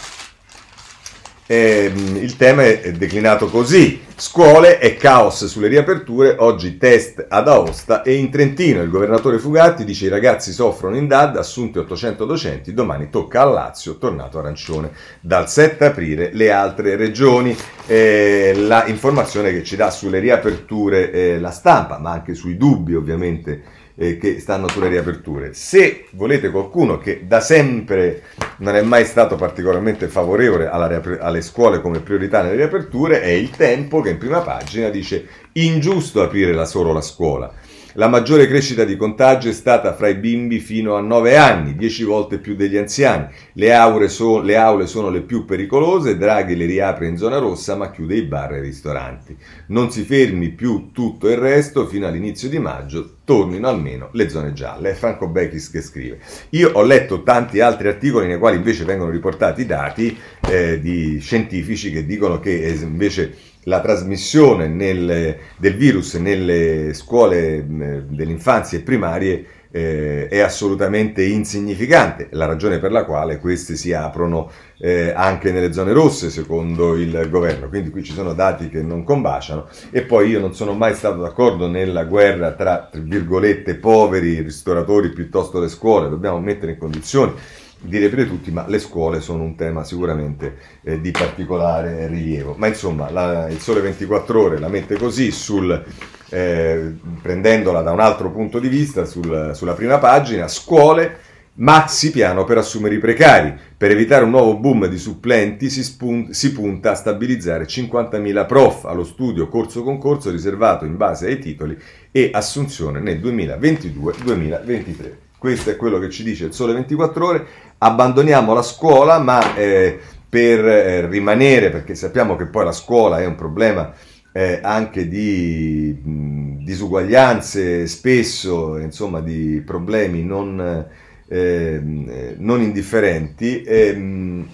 [1.47, 4.03] eh, il tema è declinato così.
[4.17, 8.81] Scuole e caos sulle riaperture, oggi test ad Aosta e in Trentino.
[8.81, 13.51] Il governatore Fugatti dice i ragazzi soffrono in DAD, assunti 800 docenti, domani tocca al
[13.51, 14.91] Lazio, tornato arancione.
[15.19, 17.55] Dal 7 aprile le altre regioni.
[17.87, 22.95] Eh, la informazione che ci dà sulle riaperture eh, la stampa, ma anche sui dubbi
[22.95, 25.53] ovviamente eh, che stanno sulle riaperture.
[25.53, 28.23] Se volete qualcuno che da sempre
[28.57, 33.49] non è mai stato particolarmente favorevole riapri- alle scuole come priorità nelle riaperture, è il
[33.51, 37.53] tempo che in prima pagina dice ingiusto aprire la solo la scuola.
[37.97, 42.03] La maggiore crescita di contagio è stata fra i bimbi fino a 9 anni, 10
[42.03, 43.27] volte più degli anziani.
[43.53, 47.91] Le, so, le, aule sono le più pericolose, Draghi le riapre in zona rossa ma
[47.91, 49.37] chiude i bar e i ristoranti.
[49.67, 54.51] Non si fermi più tutto il resto fino all'inizio di maggio, tornino almeno le zone
[54.51, 54.89] gialle.
[54.89, 56.19] È Franco Bechis che scrive.
[56.49, 60.17] Io ho letto tanti altri articoli nei quali invece vengono riportati dati
[60.49, 67.65] eh, di scientifici che dicono che eh, invece la trasmissione nel, del virus nelle scuole
[67.67, 74.49] dell'infanzia e primarie eh, è assolutamente insignificante, la ragione per la quale questi si aprono
[74.77, 79.03] eh, anche nelle zone rosse secondo il governo, quindi qui ci sono dati che non
[79.03, 79.67] combaciano.
[79.91, 85.09] E poi io non sono mai stato d'accordo nella guerra tra, tra virgolette, poveri, ristoratori
[85.09, 87.33] piuttosto le scuole, dobbiamo mettere in condizioni
[87.79, 92.55] di riaprire tutti, ma le scuole sono un tema sicuramente eh, di particolare rilievo.
[92.57, 95.83] Ma insomma, la, il Sole 24 Ore la mette così, sul,
[96.29, 101.19] eh, prendendola da un altro punto di vista, sul, sulla prima pagina, scuole,
[101.57, 103.53] maxi piano per assumere i precari.
[103.77, 108.85] Per evitare un nuovo boom di supplenti si, spun- si punta a stabilizzare 50.000 prof
[108.85, 111.77] allo studio corso-concorso riservato in base ai titoli
[112.11, 115.24] e assunzione nel 2022-2023.
[115.45, 117.45] Questo è quello che ci dice il Sole 24 Ore.
[117.77, 123.27] Abbandoniamo la scuola, ma eh, per eh, rimanere, perché sappiamo che poi la scuola è
[123.27, 123.93] un problema
[124.31, 130.87] eh, anche di mh, disuguaglianze, spesso, insomma, di problemi non,
[131.27, 134.47] ehm, non indifferenti, ehm,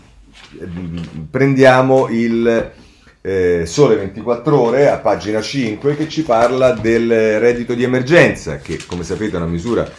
[1.32, 2.71] prendiamo il
[3.21, 8.77] eh, Sole 24 ore a pagina 5 che ci parla del reddito di emergenza, che
[8.86, 9.89] come sapete è una misura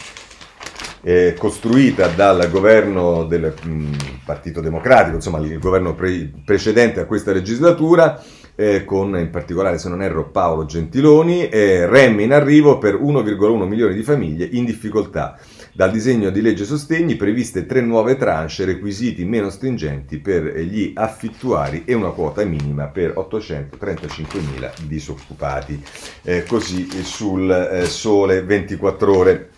[1.02, 3.92] eh, costruita dal governo del mh, mm,
[4.24, 8.22] Partito Democratico, insomma il governo pre- precedente a questa legislatura,
[8.54, 13.66] eh, con in particolare, se non erro, Paolo Gentiloni, eh, REM in arrivo per 1,1
[13.66, 15.38] milioni di famiglie in difficoltà.
[15.74, 21.84] Dal disegno di legge sostegni previste tre nuove tranche, requisiti meno stringenti per gli affittuari
[21.86, 25.82] e una quota minima per 835.000 disoccupati.
[26.24, 29.50] Eh, così sul eh, sole 24 ore.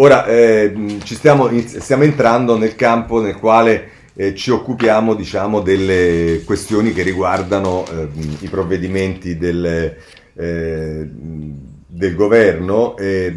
[0.00, 6.92] Ora eh, stiamo, stiamo, entrando nel campo nel quale eh, ci occupiamo diciamo, delle questioni
[6.92, 8.08] che riguardano eh,
[8.38, 9.96] i provvedimenti del,
[10.34, 12.96] eh, del governo.
[12.96, 13.36] E,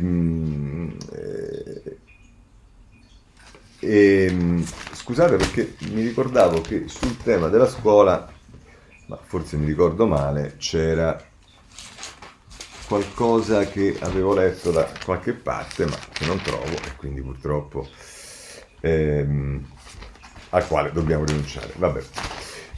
[3.80, 4.36] e,
[4.91, 8.32] scusate perché mi ricordavo che sul tema della scuola,
[9.08, 11.19] ma forse mi ricordo male, c'era
[12.91, 17.88] qualcosa che avevo letto da qualche parte ma che non trovo e quindi purtroppo
[18.82, 19.65] ehm,
[20.49, 21.71] al quale dobbiamo rinunciare.
[21.77, 22.04] Vabbè.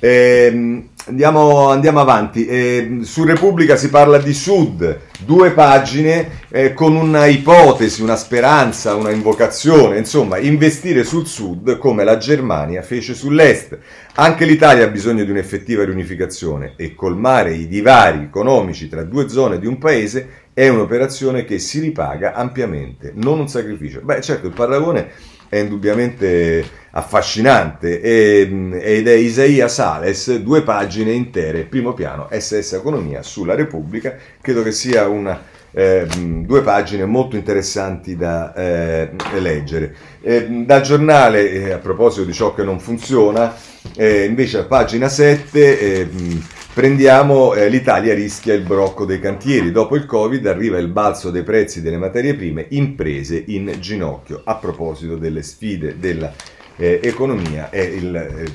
[0.04, 2.46] Eh, andiamo, andiamo, avanti.
[2.46, 8.96] Eh, su Repubblica si parla di Sud, due pagine eh, con una ipotesi, una speranza,
[8.96, 13.78] una invocazione, insomma, investire sul Sud come la Germania fece sull'Est.
[14.16, 19.58] Anche l'Italia ha bisogno di un'effettiva riunificazione e colmare i divari economici tra due zone
[19.58, 24.02] di un paese è un'operazione che si ripaga ampiamente, non un sacrificio.
[24.02, 25.12] Beh, certo, il paragone
[25.48, 33.56] è indubbiamente affascinante ed è Isaia Sales, due pagine intere, primo piano, SS Economia sulla
[33.56, 39.95] Repubblica, credo che sia una, eh, due pagine molto interessanti da eh, leggere.
[40.21, 43.56] Eh, dal giornale, eh, a proposito di ciò che non funziona,
[43.95, 49.71] eh, invece a pagina 7 Prendiamo eh, l'Italia rischia il brocco dei cantieri.
[49.71, 54.41] Dopo il Covid arriva il balzo dei prezzi delle materie prime, imprese in ginocchio.
[54.43, 56.34] A proposito delle sfide dell'economia,
[56.77, 58.45] eh, eh,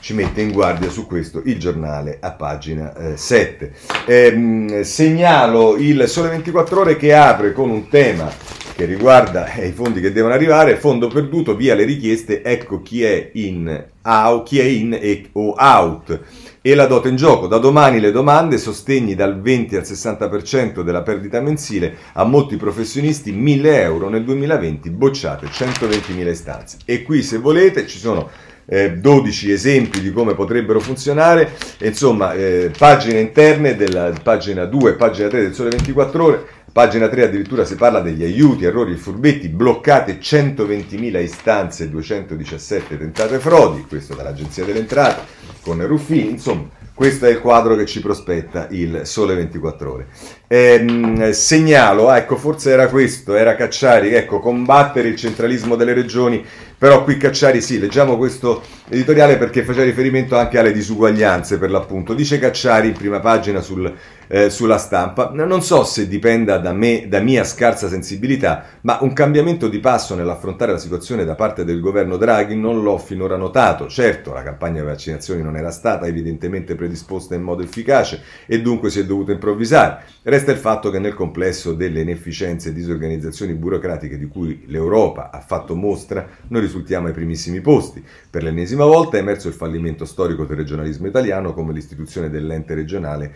[0.00, 3.72] ci mette in guardia su questo il giornale a pagina eh, 7.
[4.06, 8.30] Ehm, segnalo il Sole 24 Ore che apre con un tema
[8.78, 13.02] che riguarda eh, i fondi che devono arrivare, fondo perduto, via le richieste, ecco chi
[13.02, 16.20] è in, out, chi è in e, o out
[16.60, 17.46] e la dote in gioco.
[17.46, 23.32] Da domani le domande, sostegni dal 20 al 60% della perdita mensile a molti professionisti,
[23.32, 26.76] 1000 euro nel 2020, bocciate 120.000 istanze.
[26.84, 28.28] E qui se volete ci sono
[28.68, 35.28] eh, 12 esempi di come potrebbero funzionare, insomma eh, pagine interne della pagina 2 pagina
[35.28, 39.48] 3 del Sole 24 ore, Pagina 3 addirittura si parla degli aiuti, errori e furbetti,
[39.48, 45.22] bloccate 120.000 istanze, 217 tentate frodi, questo dall'Agenzia delle Entrate,
[45.62, 50.06] con Ruffini, insomma, questo è il quadro che ci prospetta il Sole 24 Ore.
[50.46, 56.44] Ehm, segnalo, ecco, forse era questo, era Cacciari, ecco, combattere il centralismo delle regioni
[56.78, 62.14] però qui Cacciari sì, leggiamo questo editoriale perché faceva riferimento anche alle disuguaglianze per l'appunto.
[62.14, 63.92] Dice Cacciari in prima pagina sul,
[64.28, 69.12] eh, sulla stampa, non so se dipenda da me, da mia scarsa sensibilità, ma un
[69.12, 73.88] cambiamento di passo nell'affrontare la situazione da parte del governo Draghi non l'ho finora notato.
[73.88, 78.90] Certo, la campagna di vaccinazioni non era stata evidentemente predisposta in modo efficace e dunque
[78.90, 80.04] si è dovuto improvvisare.
[80.22, 85.40] Resta il fatto che nel complesso delle inefficienze e disorganizzazioni burocratiche di cui l'Europa ha
[85.40, 88.04] fatto mostra, noi risultiamo ai primissimi posti.
[88.30, 93.32] Per l'ennesima volta è emerso il fallimento storico del regionalismo italiano come l'istituzione dell'ente regionale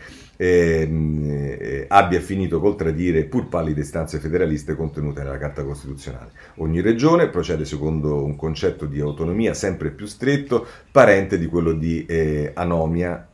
[0.83, 6.31] ehm, eh, abbia finito col tradire pur pallide istanze federaliste contenute nella Carta Costituzionale.
[6.57, 12.05] Ogni regione procede secondo un concetto di autonomia sempre più stretto, parente di quello di
[12.07, 13.27] eh, anomia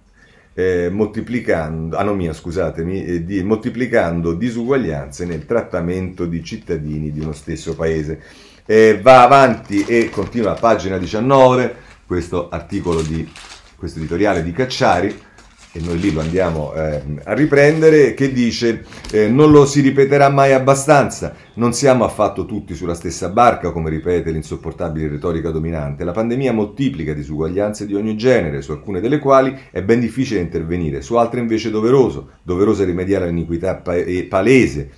[0.58, 7.76] eh, moltiplicando, anomia, scusatemi, eh, di, moltiplicando disuguaglianze nel trattamento di cittadini di uno stesso
[7.76, 8.20] paese.
[8.66, 11.74] Eh, va avanti e continua a pagina 19
[12.04, 13.30] questo articolo di
[13.76, 15.26] questo editoriale di Cacciari
[15.72, 20.28] e noi lì lo andiamo eh, a riprendere, che dice eh, non lo si ripeterà
[20.30, 26.12] mai abbastanza, non siamo affatto tutti sulla stessa barca, come ripete l'insopportabile retorica dominante, la
[26.12, 31.16] pandemia moltiplica disuguaglianze di ogni genere, su alcune delle quali è ben difficile intervenire, su
[31.16, 34.90] altre invece doveroso, doveroso rimediare all'iniquità pa- palese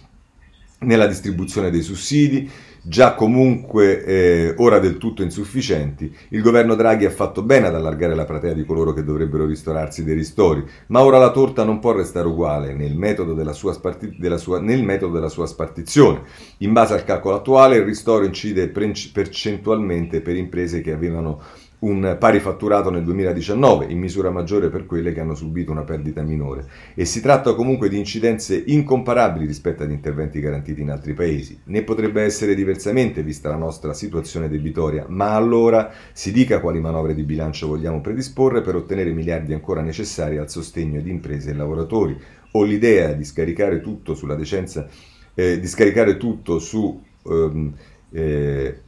[0.80, 2.48] nella distribuzione dei sussidi,
[2.82, 8.14] già comunque eh, ora del tutto insufficienti, il governo Draghi ha fatto bene ad allargare
[8.14, 11.92] la platea di coloro che dovrebbero ristorarsi dei ristori, ma ora la torta non può
[11.92, 16.22] restare uguale nel metodo della sua, sparti- della sua, nel metodo della sua spartizione.
[16.58, 21.40] In base al calcolo attuale il ristoro incide percentualmente per imprese che avevano
[21.80, 26.22] un pari fatturato nel 2019, in misura maggiore per quelle che hanno subito una perdita
[26.22, 26.66] minore.
[26.94, 31.58] E si tratta comunque di incidenze incomparabili rispetto ad interventi garantiti in altri paesi.
[31.64, 37.14] Ne potrebbe essere diversamente vista la nostra situazione debitoria, ma allora si dica quali manovre
[37.14, 41.54] di bilancio vogliamo predisporre per ottenere i miliardi ancora necessari al sostegno di imprese e
[41.54, 42.18] lavoratori,
[42.52, 44.86] o l'idea di scaricare tutto sulla decenza,
[45.34, 47.02] eh, di scaricare tutto su...
[47.26, 47.74] Ehm,
[48.12, 48.80] eh,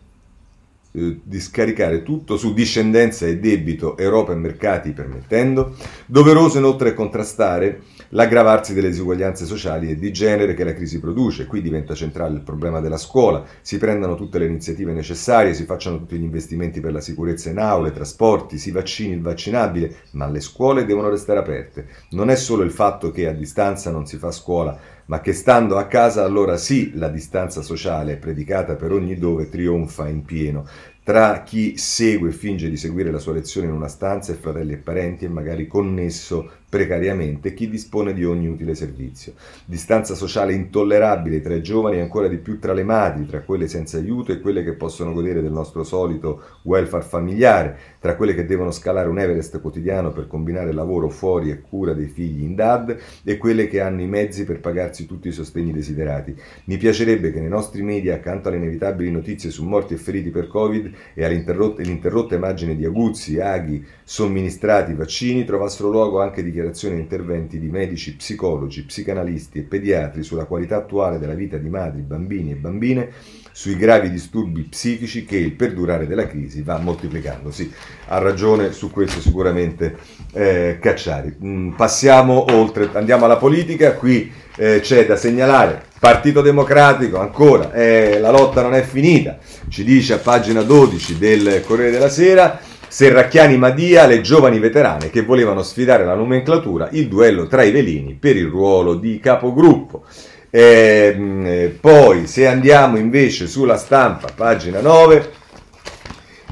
[0.92, 5.74] eh, di scaricare tutto su discendenza e debito, Europa e mercati permettendo,
[6.06, 7.80] doveroso inoltre contrastare
[8.10, 11.46] l'aggravarsi delle disuguaglianze sociali e di genere che la crisi produce.
[11.46, 15.98] Qui diventa centrale il problema della scuola, si prendano tutte le iniziative necessarie, si facciano
[15.98, 20.40] tutti gli investimenti per la sicurezza in aule, trasporti, si vaccini il vaccinabile, ma le
[20.40, 21.86] scuole devono restare aperte.
[22.10, 24.78] Non è solo il fatto che a distanza non si fa scuola,
[25.12, 30.08] ma che stando a casa allora sì la distanza sociale predicata per ogni dove trionfa
[30.08, 30.66] in pieno.
[31.04, 34.72] Tra chi segue e finge di seguire la sua lezione in una stanza e fratelli
[34.72, 39.34] e parenti e magari connesso precariamente chi dispone di ogni utile servizio.
[39.66, 43.68] Distanza sociale intollerabile tra i giovani e ancora di più tra le madri, tra quelle
[43.68, 48.46] senza aiuto e quelle che possono godere del nostro solito welfare familiare, tra quelle che
[48.46, 52.96] devono scalare un Everest quotidiano per combinare lavoro fuori e cura dei figli in DAD
[53.22, 56.34] e quelle che hanno i mezzi per pagarsi tutti i sostegni desiderati.
[56.64, 60.46] Mi piacerebbe che nei nostri media, accanto alle inevitabili notizie su morti e feriti per
[60.46, 66.98] Covid e all'interrotta immagine di aguzzi, aghi, somministrati, vaccini, trovassero luogo anche di dichiarazioni e
[66.98, 72.52] interventi di medici, psicologi, psicanalisti e pediatri sulla qualità attuale della vita di madri, bambini
[72.52, 73.10] e bambine,
[73.52, 77.50] sui gravi disturbi psichici che il perdurare della crisi va moltiplicando.
[77.50, 77.70] Sì,
[78.08, 79.96] ha ragione su questo sicuramente
[80.32, 81.36] eh, Cacciari.
[81.42, 88.18] Mm, passiamo oltre, andiamo alla politica, qui eh, c'è da segnalare Partito Democratico, ancora, eh,
[88.18, 89.38] la lotta non è finita,
[89.68, 92.58] ci dice a pagina 12 del Corriere della Sera,
[92.92, 98.12] Serracchiani Madia, le giovani veterane che volevano sfidare la nomenclatura, il duello tra i velini
[98.12, 100.04] per il ruolo di capogruppo.
[100.50, 105.30] Ehm, eh, poi se andiamo invece sulla stampa, pagina 9,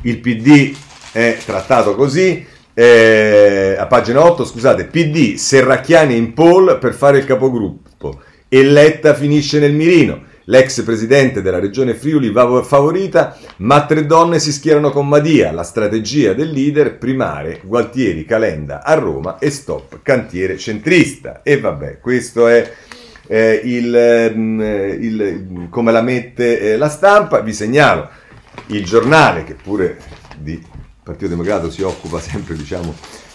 [0.05, 0.75] il PD
[1.13, 7.27] è trattato così, eh, a pagina 8, scusate, PD, Serracchiani in poll per fare il
[7.27, 8.19] capogruppo
[8.49, 10.23] e Letta finisce nel mirino.
[10.51, 15.53] L'ex presidente della regione Friuli va favorita, ma tre donne si schierano con Madia.
[15.53, 21.43] La strategia del leader primare Gualtieri Calenda a Roma e stop cantiere centrista.
[21.45, 22.69] E vabbè, questo è
[23.29, 27.43] eh, il, mm, il, come la mette eh, la stampa.
[27.43, 28.09] Vi segnalo
[28.67, 29.99] il giornale che pure
[30.37, 30.61] di
[31.01, 32.93] Partito Democratico si occupa sempre, diciamo,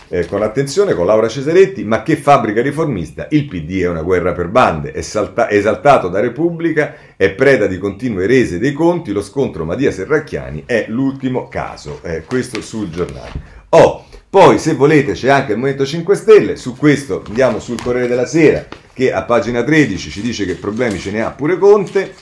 [0.07, 3.27] eh, con attenzione con Laura Cesaretti, ma che fabbrica riformista?
[3.31, 7.77] Il PD è una guerra per bande, è salta- esaltato da Repubblica, è preda di
[7.77, 13.63] continue rese dei conti, lo scontro Madia Serracchiani è l'ultimo caso, eh, questo sul giornale.
[13.69, 18.07] Oh, poi se volete c'è anche il Movimento 5 Stelle, su questo andiamo sul Corriere
[18.07, 22.13] della Sera che a pagina 13 ci dice che problemi ce ne ha pure Conte.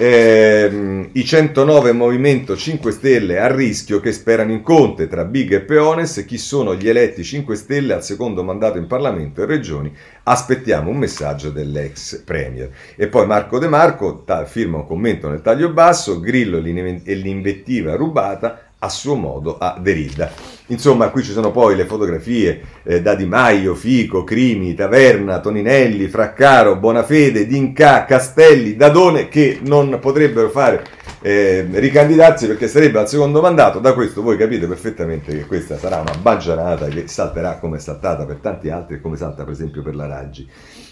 [0.00, 5.60] Eh, I 109 Movimento 5 Stelle a rischio che sperano in Conte tra Big e
[5.62, 9.92] Peones, chi sono gli eletti 5 Stelle al secondo mandato in Parlamento e Regioni,
[10.22, 12.70] aspettiamo un messaggio dell'ex Premier.
[12.94, 17.96] E poi Marco De Marco ta- firma un commento nel taglio basso, Grillo e l'invettiva
[17.96, 20.57] rubata, a suo modo a Derrida.
[20.68, 26.08] Insomma, qui ci sono poi le fotografie eh, da Di Maio, Fico, Crimi, Taverna, Toninelli,
[26.08, 30.84] Fraccaro, Bonafede, D'Inca, Castelli, Dadone che non potrebbero fare
[31.20, 33.78] eh, ricandidarsi perché sarebbe al secondo mandato.
[33.78, 38.26] Da questo voi capite perfettamente che questa sarà una baggianata che salterà come è saltata
[38.26, 40.46] per tanti altri e come salta per esempio per la Raggi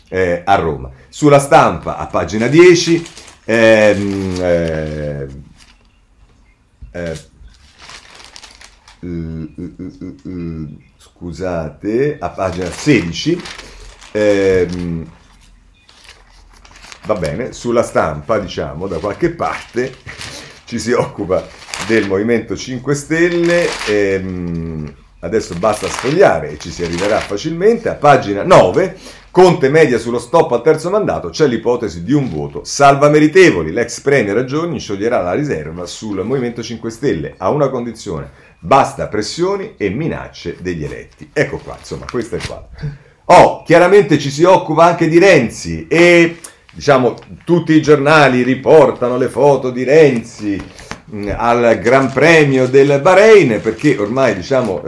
[0.09, 0.91] eh, a Roma.
[1.09, 3.07] Sulla stampa, a pagina 10,
[3.45, 5.27] ehm, eh,
[10.97, 13.43] scusate, a pagina 16,
[14.13, 15.11] ehm,
[17.05, 19.95] va bene, sulla stampa, diciamo, da qualche parte
[20.65, 21.47] ci si occupa
[21.87, 23.69] del Movimento 5 Stelle.
[23.89, 27.89] Ehm, adesso basta sfogliare e ci si arriverà facilmente.
[27.89, 28.97] A pagina 9,
[29.37, 33.71] Conte media sullo stop al terzo mandato, c'è l'ipotesi di un voto salva meritevoli.
[33.71, 39.75] L'ex premier Giorni scioglierà la riserva sul Movimento 5 Stelle a una condizione, basta pressioni
[39.77, 41.29] e minacce degli eletti.
[41.35, 42.67] Ecco qua, insomma, questo è qua.
[43.27, 46.39] Oh, chiaramente ci si occupa anche di Renzi e
[46.73, 47.15] diciamo
[47.45, 50.59] tutti i giornali riportano le foto di Renzi
[51.37, 54.83] al Gran Premio del Bahrain perché ormai diciamo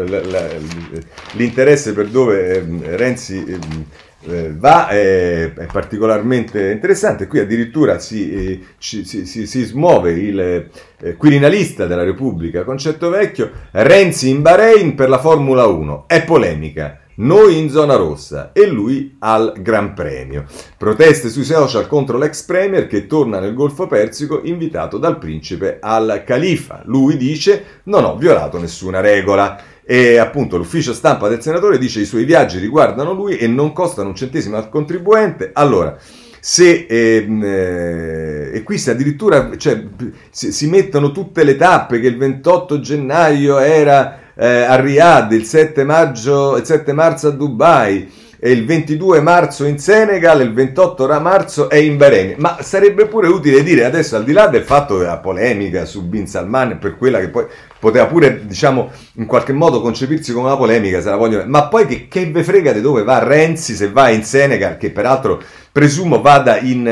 [1.32, 3.84] l'interesse per dove ehm, Renzi ehm,
[4.28, 7.26] eh, va è, è, particolarmente interessante.
[7.26, 10.68] Qui addirittura si, eh, si, si, si smuove il
[11.00, 16.04] eh, quirinalista della Repubblica, Concetto Vecchio, Renzi in Bahrain per la Formula 1.
[16.06, 17.00] È polemica.
[17.20, 20.44] Noi in zona rossa e lui al Gran Premio.
[20.76, 26.22] Proteste sui social contro l'ex premier che torna nel Golfo Persico invitato dal principe al
[26.24, 26.82] califa.
[26.84, 29.60] Lui dice non ho violato nessuna regola.
[29.90, 34.10] E appunto l'ufficio stampa del senatore dice i suoi viaggi riguardano lui e non costano
[34.10, 35.48] un centesimo al contribuente.
[35.54, 35.96] Allora,
[36.40, 39.82] se ehm, eh, e qui si addirittura cioè,
[40.28, 45.44] si, si mettono tutte le tappe che il 28 gennaio era eh, a Riyadh, il
[45.44, 51.20] 7, maggio, il 7 marzo a Dubai, e il 22 marzo in Senegal, il 28
[51.20, 52.34] marzo è in Bahrain.
[52.38, 56.26] Ma sarebbe pure utile dire adesso, al di là del fatto della polemica su Bin
[56.26, 57.46] Salman, per quella che poi
[57.80, 61.86] poteva pure, diciamo, in qualche modo concepirsi come una polemica, se la vogliono, ma poi
[61.86, 66.20] che, che ve frega di dove va Renzi se va in Senegal, che peraltro presumo
[66.20, 66.86] vada in,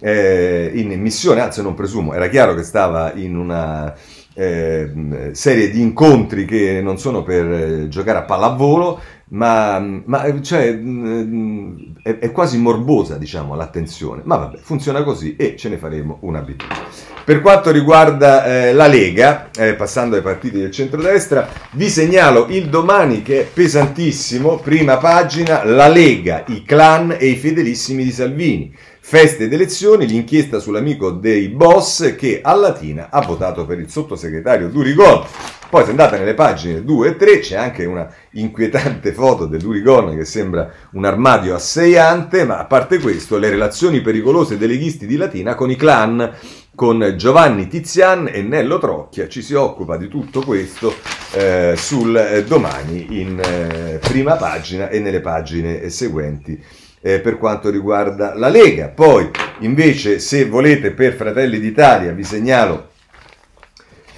[0.00, 3.94] eh, in missione, anzi non presumo, era chiaro che stava in una
[4.34, 9.00] eh, serie di incontri che non sono per eh, giocare a pallavolo,
[9.32, 14.22] ma, ma cioè, mm, è, è, quasi morbosa diciamo, l'attenzione.
[14.24, 16.80] Ma vabbè, funziona così e ce ne faremo un'abitudine.
[17.24, 22.68] Per quanto riguarda eh, la Lega, eh, passando ai partiti del centrodestra, vi segnalo il
[22.68, 28.74] domani che è pesantissimo, prima pagina, la Lega, i clan e i fedelissimi di Salvini.
[29.04, 34.68] Feste ed elezioni, l'inchiesta sull'amico dei boss che a Latina ha votato per il sottosegretario
[34.68, 35.26] Durigon.
[35.68, 40.16] Poi se andate nelle pagine 2 e 3 c'è anche una inquietante foto del Durigon
[40.16, 45.16] che sembra un armadio asseiante, ma a parte questo le relazioni pericolose dei leghisti di
[45.16, 46.32] Latina con i clan
[46.74, 50.94] con Giovanni Tizian e Nello Trocchia ci si occupa di tutto questo
[51.32, 56.62] eh, sul eh, domani in eh, prima pagina e nelle pagine seguenti
[57.02, 58.88] eh, per quanto riguarda la Lega.
[58.88, 59.28] Poi
[59.60, 62.90] invece se volete per Fratelli d'Italia vi segnalo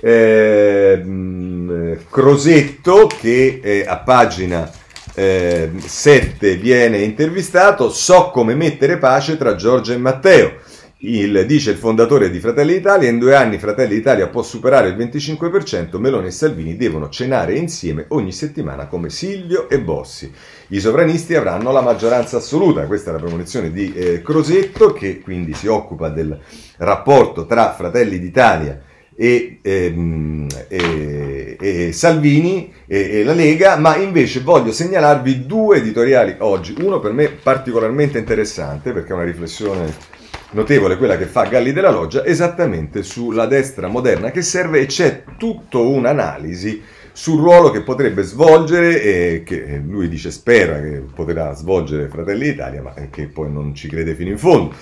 [0.01, 1.03] eh,
[2.11, 4.71] Crosetto che eh, a pagina
[5.15, 10.53] eh, 7 viene intervistato, so come mettere pace tra Giorgia e Matteo.
[11.07, 14.97] Il, dice il fondatore di Fratelli d'Italia, in due anni Fratelli d'Italia può superare il
[14.97, 20.33] 25%, Meloni e Salvini devono cenare insieme ogni settimana come Silvio e Bossi.
[20.69, 25.53] I sovranisti avranno la maggioranza assoluta, questa è la premonizione di eh, Crosetto che quindi
[25.53, 26.39] si occupa del
[26.79, 28.81] rapporto tra Fratelli d'Italia
[29.15, 36.37] e, ehm, e, e Salvini e, e, la Lega, ma invece voglio segnalarvi due editoriali
[36.39, 40.23] oggi, uno per me particolarmente interessante perché è una riflessione
[40.55, 45.25] notevole quella che fa Galli della Loggia esattamente sulla destra moderna che serve e c'è
[45.37, 46.83] tutta un'analisi
[47.13, 52.83] sul ruolo che potrebbe svolgere e che lui dice spera che potrà svolgere Fratelli d'Italia
[52.83, 54.75] ma che poi non ci crede fino in fondo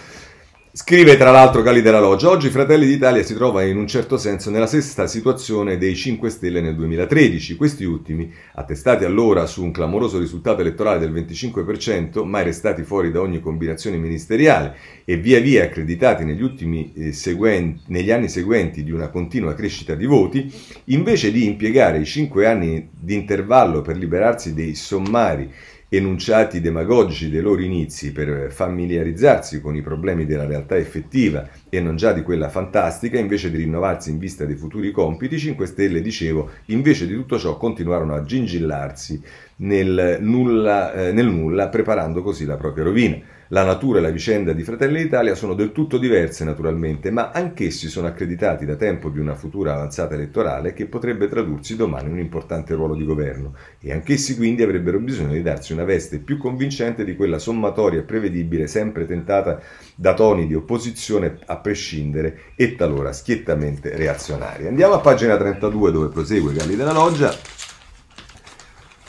[0.75, 4.49] Scrive tra l'altro Gali della Loggia, oggi Fratelli d'Italia si trova in un certo senso
[4.49, 7.57] nella stessa situazione dei 5 Stelle nel 2013.
[7.57, 13.20] Questi ultimi, attestati allora su un clamoroso risultato elettorale del 25%, mai restati fuori da
[13.20, 18.93] ogni combinazione ministeriale e via via accreditati negli, ultimi, eh, seguen- negli anni seguenti di
[18.93, 20.51] una continua crescita di voti,
[20.85, 25.53] invece di impiegare i 5 anni di intervallo per liberarsi dei sommari
[25.95, 31.97] enunciati demagogici dei loro inizi per familiarizzarsi con i problemi della realtà effettiva e non
[31.97, 36.51] già di quella fantastica, invece di rinnovarsi in vista dei futuri compiti, 5 Stelle, dicevo,
[36.66, 39.23] invece di tutto ciò continuarono a gingillarsi
[39.57, 43.18] nel nulla, eh, nel nulla preparando così la propria rovina.
[43.49, 47.89] La natura e la vicenda di Fratelli d'Italia sono del tutto diverse naturalmente, ma anch'essi
[47.89, 52.18] sono accreditati da tempo di una futura avanzata elettorale che potrebbe tradursi domani in un
[52.20, 57.05] importante ruolo di governo e anch'essi quindi avrebbero bisogno di darsi una veste più convincente
[57.05, 59.61] di quella sommatoria e prevedibile sempre tentata
[59.95, 64.68] da toni di opposizione a prescindere e talora schiettamente reazionaria.
[64.68, 67.34] Andiamo a pagina 32 dove prosegue Galli della Loggia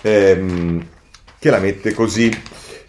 [0.02, 0.86] ehm,
[1.40, 2.32] che la mette così.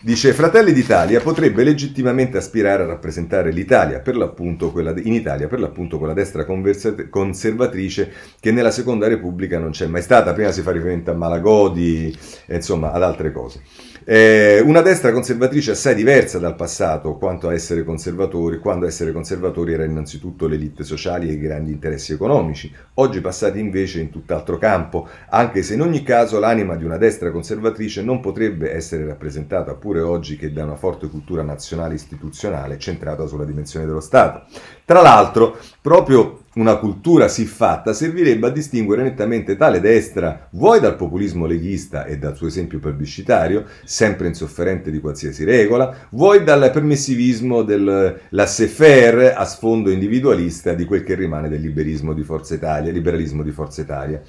[0.04, 5.60] Dice Fratelli d'Italia potrebbe legittimamente aspirare a rappresentare l'Italia, per l'appunto quella in Italia, per
[5.60, 10.34] l'appunto quella destra conservatrice che nella Seconda Repubblica non c'è mai stata.
[10.34, 12.14] Prima si fa riferimento a Malagodi,
[12.48, 13.62] insomma ad altre cose.
[14.06, 19.72] Eh, una destra conservatrice assai diversa dal passato quanto a essere conservatori, quando essere conservatori
[19.72, 24.58] era innanzitutto le elite sociali e i grandi interessi economici, oggi passati invece in tutt'altro
[24.58, 29.72] campo, anche se in ogni caso l'anima di una destra conservatrice non potrebbe essere rappresentata
[29.72, 34.44] pure oggi che da una forte cultura nazionale istituzionale centrata sulla dimensione dello Stato.
[34.86, 41.46] Tra l'altro, proprio una cultura siffatta servirebbe a distinguere nettamente tale destra, vuoi dal populismo
[41.46, 48.20] leghista e dal suo esempio plebiscitario, sempre insofferente di qualsiasi regola, vuoi dal permissivismo del
[48.28, 53.50] laissez-faire a sfondo individualista di quel che rimane del liberismo di Forza Italia, liberalismo di
[53.50, 54.20] Forza Italia.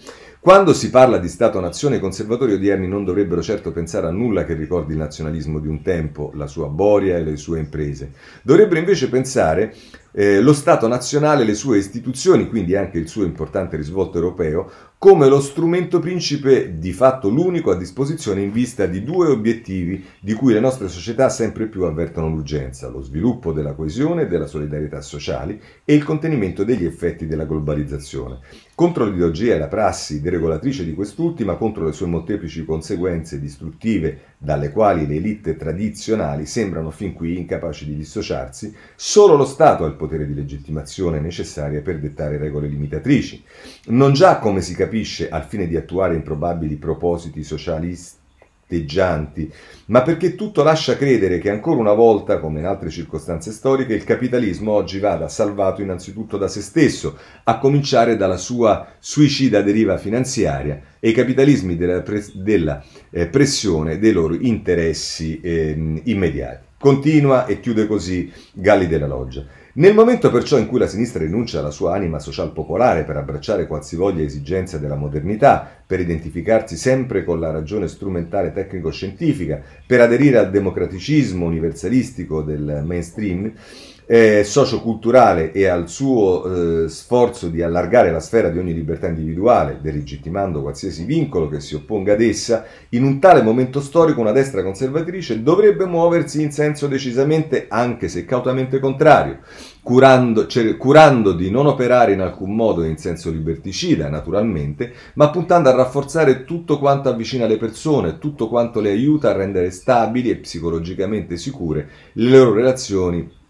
[0.46, 4.54] Quando si parla di Stato-nazione, i conservatori odierni non dovrebbero certo pensare a nulla che
[4.54, 8.12] ricordi il nazionalismo di un tempo, la sua boria e le sue imprese.
[8.43, 9.74] Dovrebbero invece pensare
[10.12, 14.70] eh, lo Stato nazionale le sue istituzioni, quindi anche il suo importante risvolto europeo,
[15.06, 20.34] come lo strumento principe, di fatto l'unico a disposizione in vista di due obiettivi di
[20.34, 25.01] cui le nostre società sempre più avvertono l'urgenza, lo sviluppo della coesione e della solidarietà
[25.01, 28.39] sociali e il contenimento degli effetti della globalizzazione.
[28.74, 34.72] Contro l'ideologia e la prassi deregolatrice di quest'ultima, contro le sue molteplici conseguenze distruttive dalle
[34.72, 39.93] quali le elite tradizionali sembrano fin qui incapaci di dissociarsi, solo lo Stato ha il
[39.93, 43.43] potere di legittimazione necessaria per dettare regole limitatrici.
[43.86, 44.93] Non già, come si capisce,
[45.30, 48.24] al fine di attuare improbabili propositi socialisti
[48.68, 49.52] teggianti,
[49.88, 54.04] ma perché tutto lascia credere che ancora una volta, come in altre circostanze storiche, il
[54.04, 60.82] capitalismo oggi vada salvato innanzitutto da se stesso, a cominciare dalla sua suicida deriva finanziaria
[61.00, 66.64] e i capitalismi della, pre- della eh, pressione dei loro interessi eh, immediati.
[66.78, 69.46] Continua e chiude così Galli della Loggia.
[69.78, 73.68] Nel momento perciò in cui la sinistra rinuncia alla sua anima social popolare per abbracciare
[73.68, 80.50] qualsivoglia esigenza della modernità, per identificarsi sempre con la ragione strumentale tecnico-scientifica, per aderire al
[80.50, 83.52] democraticismo universalistico del mainstream,
[84.08, 89.80] eh, socioculturale e al suo eh, sforzo di allargare la sfera di ogni libertà individuale,
[89.82, 94.64] delegittimando qualsiasi vincolo che si opponga ad essa, in un tale momento storico una destra
[94.64, 99.39] conservatrice dovrebbe muoversi in senso decisamente, anche se cautamente contrario,
[99.82, 105.70] curando, cioè, curando di non operare in alcun modo in senso liberticida, naturalmente, ma puntando
[105.70, 110.38] a rafforzare tutto quanto avvicina le persone, tutto quanto le aiuta a rendere stabili e
[110.38, 113.43] psicologicamente sicure le loro relazioni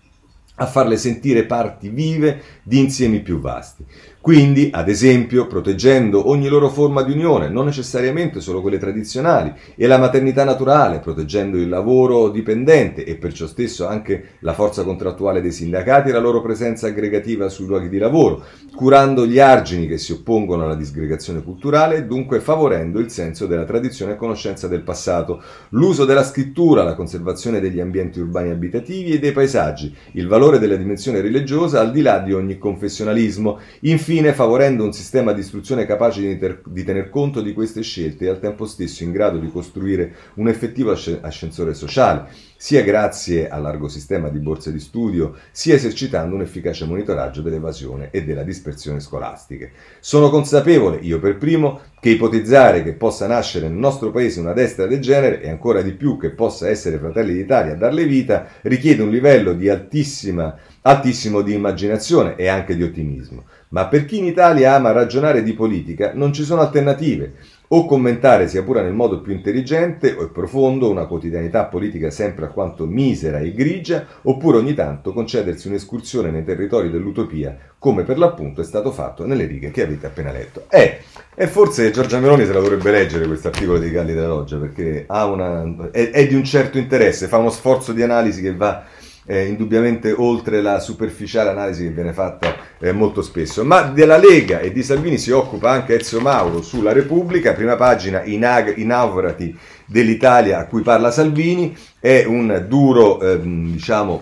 [0.56, 3.86] a farle sentire parti vive di insiemi più vasti.
[4.26, 9.86] Quindi, ad esempio, proteggendo ogni loro forma di unione, non necessariamente solo quelle tradizionali, e
[9.86, 15.52] la maternità naturale, proteggendo il lavoro dipendente e perciò stesso anche la forza contrattuale dei
[15.52, 18.44] sindacati e la loro presenza aggregativa sui luoghi di lavoro,
[18.76, 23.64] curando gli argini che si oppongono alla disgregazione culturale e dunque favorendo il senso della
[23.64, 29.20] tradizione e conoscenza del passato, l'uso della scrittura, la conservazione degli ambienti urbani abitativi e
[29.20, 34.84] dei paesaggi, il valore della dimensione religiosa al di là di ogni confessionalismo, infine favorendo
[34.84, 38.40] un sistema di istruzione capace di, ter- di, tener conto di queste scelte e al
[38.40, 43.88] tempo stesso in grado di costruire un effettivo asc- ascensore sociale, sia grazie al largo
[43.88, 49.72] sistema di borse di studio, sia esercitando un efficace monitoraggio dell'evasione e della dispersione scolastiche.
[50.00, 54.86] Sono consapevole, io per primo, che ipotizzare che possa nascere nel nostro paese una destra
[54.86, 59.02] del genere e ancora di più che possa essere Fratelli d'Italia a darle vita richiede
[59.02, 63.46] un livello di altissimo di immaginazione e anche di ottimismo.
[63.70, 67.34] Ma per chi in Italia ama ragionare di politica non ci sono alternative.
[67.70, 72.86] O commentare, sia pure nel modo più intelligente o profondo, una quotidianità politica sempre alquanto
[72.86, 78.64] misera e grigia, oppure ogni tanto concedersi un'escursione nei territori dell'utopia, come per l'appunto è
[78.64, 80.66] stato fatto nelle righe che avete appena letto.
[80.70, 81.00] Eh,
[81.34, 85.06] e forse Giorgia Meloni se la dovrebbe leggere questo articolo di Galli della Loggia, perché
[85.10, 88.84] una, è, è di un certo interesse, fa uno sforzo di analisi che va
[89.26, 93.64] eh, indubbiamente oltre la superficiale analisi che viene fatta eh, molto spesso.
[93.64, 98.24] Ma della Lega e di Salvini si occupa anche Ezio Mauro sulla Repubblica, prima pagina
[98.24, 104.22] inag- inaugurati dell'Italia a cui parla Salvini, è un duro, ehm, diciamo,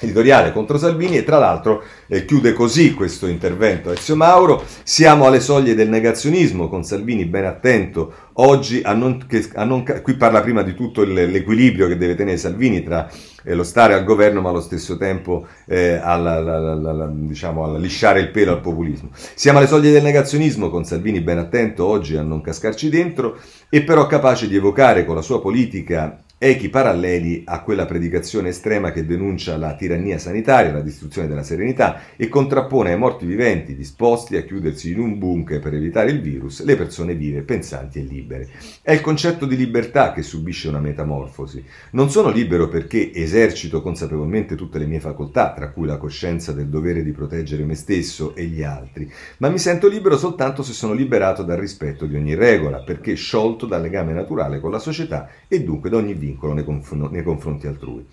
[0.00, 5.40] editoriale contro Salvini e tra l'altro eh, chiude così questo intervento Ezio Mauro, siamo alle
[5.40, 10.40] soglie del negazionismo con Salvini ben attento oggi a non, che, a non, qui parla
[10.40, 13.08] prima di tutto il, l'equilibrio che deve tenere Salvini tra
[13.44, 17.78] eh, lo stare al governo ma allo stesso tempo eh, alla, alla, alla, diciamo, a
[17.78, 19.10] lisciare il pelo al populismo.
[19.12, 23.38] Siamo alle soglie del negazionismo con Salvini ben attento oggi a non cascarci dentro
[23.68, 28.92] e però capace di evocare con la sua politica echi paralleli a quella predicazione estrema
[28.92, 34.38] che denuncia la tirannia sanitaria, la distruzione della serenità e contrappone ai morti viventi disposti
[34.38, 38.48] a chiudersi in un bunker per evitare il virus le persone vive, pensanti e libere.
[38.80, 41.62] È il concetto di libertà che subisce una metamorfosi.
[41.90, 46.68] Non sono libero perché esercito consapevolmente tutte le mie facoltà, tra cui la coscienza del
[46.68, 50.94] dovere di proteggere me stesso e gli altri, ma mi sento libero soltanto se sono
[50.94, 55.62] liberato dal rispetto di ogni regola, perché sciolto dal legame naturale con la società e
[55.62, 56.64] dunque da ogni vincolo vincolo nei,
[57.10, 58.06] nei confronti altrui.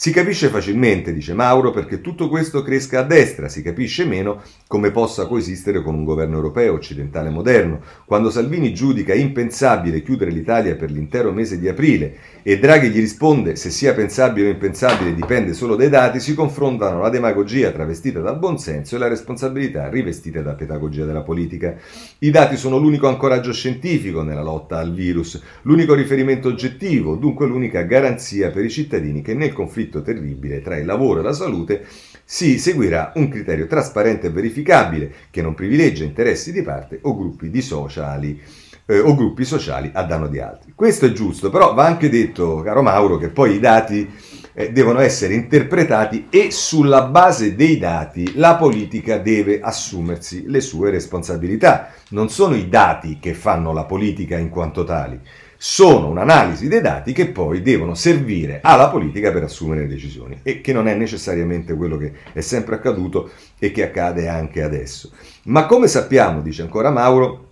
[0.00, 4.92] Si capisce facilmente, dice Mauro, perché tutto questo cresca a destra, si capisce meno come
[4.92, 7.80] possa coesistere con un governo europeo occidentale moderno.
[8.04, 13.56] Quando Salvini giudica impensabile chiudere l'Italia per l'intero mese di aprile e Draghi gli risponde
[13.56, 18.38] se sia pensabile o impensabile dipende solo dai dati, si confrontano la demagogia travestita dal
[18.38, 21.74] buonsenso e la responsabilità rivestita da pedagogia della politica.
[22.20, 27.82] I dati sono l'unico ancoraggio scientifico nella lotta al virus, l'unico riferimento oggettivo, dunque l'unica
[27.82, 31.84] garanzia per i cittadini che nel conflitto conflitto terribile tra il lavoro e la salute,
[32.24, 37.50] si seguirà un criterio trasparente e verificabile che non privilegia interessi di parte o gruppi,
[37.50, 38.40] di sociali,
[38.84, 40.72] eh, o gruppi sociali a danno di altri.
[40.74, 44.08] Questo è giusto, però va anche detto, caro Mauro, che poi i dati
[44.52, 50.90] eh, devono essere interpretati e sulla base dei dati la politica deve assumersi le sue
[50.90, 51.92] responsabilità.
[52.10, 55.18] Non sono i dati che fanno la politica in quanto tali
[55.60, 60.72] sono un'analisi dei dati che poi devono servire alla politica per assumere decisioni e che
[60.72, 65.10] non è necessariamente quello che è sempre accaduto e che accade anche adesso.
[65.44, 67.47] Ma come sappiamo, dice ancora Mauro,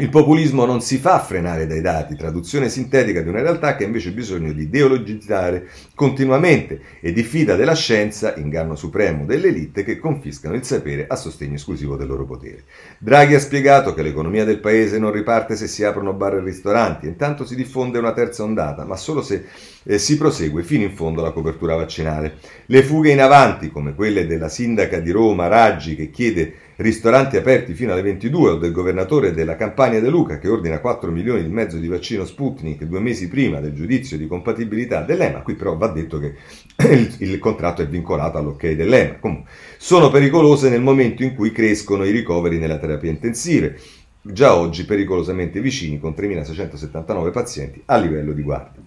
[0.00, 3.86] il populismo non si fa frenare dai dati, traduzione sintetica di una realtà che ha
[3.88, 10.54] invece bisogno di ideologizzare continuamente e diffida della scienza, inganno supremo delle elite che confiscano
[10.54, 12.62] il sapere a sostegno esclusivo del loro potere.
[12.98, 17.08] Draghi ha spiegato che l'economia del paese non riparte se si aprono bar e ristoranti,
[17.08, 19.46] intanto si diffonde una terza ondata, ma solo se
[19.82, 22.36] eh, si prosegue fino in fondo la copertura vaccinale.
[22.66, 27.74] Le fughe in avanti, come quelle della sindaca di Roma Raggi che chiede ristoranti aperti
[27.74, 31.48] fino alle 22 o del governatore della Campania De Luca che ordina 4 milioni di
[31.48, 35.88] mezzo di vaccino Sputnik due mesi prima del giudizio di compatibilità dell'EMA, qui però va
[35.88, 36.34] detto che
[36.88, 39.16] il, il contratto è vincolato all'ok dell'EMA.
[39.18, 43.76] Comunque, sono pericolose nel momento in cui crescono i ricoveri nella terapia intensive,
[44.22, 48.82] già oggi pericolosamente vicini con 3.679 pazienti a livello di guardia.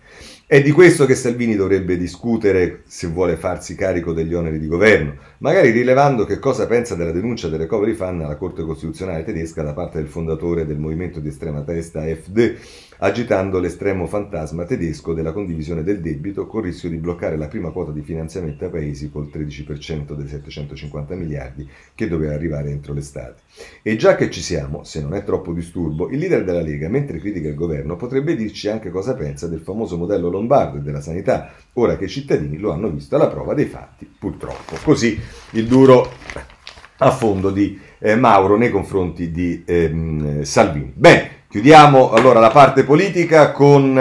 [0.52, 5.16] È di questo che Salvini dovrebbe discutere se vuole farsi carico degli oneri di governo,
[5.38, 9.72] magari rilevando che cosa pensa della denuncia del recovery fund alla Corte Costituzionale tedesca da
[9.72, 12.58] parte del fondatore del movimento di estrema testa AfD,
[13.04, 17.91] agitando l'estremo fantasma tedesco della condivisione del debito con rischio di bloccare la prima quota
[17.91, 23.41] di finanziamento ai paesi col 13% dei 750 miliardi che doveva arrivare entro l'estate.
[23.82, 27.18] E già che ci siamo, se non è troppo disturbo, il leader della Lega, mentre
[27.18, 31.54] critica il governo, potrebbe dirci anche cosa pensa del famoso modello lombardo e della sanità,
[31.74, 34.76] ora che i cittadini lo hanno visto alla prova dei fatti, purtroppo.
[34.84, 35.20] Così
[35.52, 36.08] il duro
[36.97, 40.91] affondo di eh, Mauro nei confronti di ehm, Salvini.
[40.93, 43.97] Bene, Chiudiamo allora la parte politica con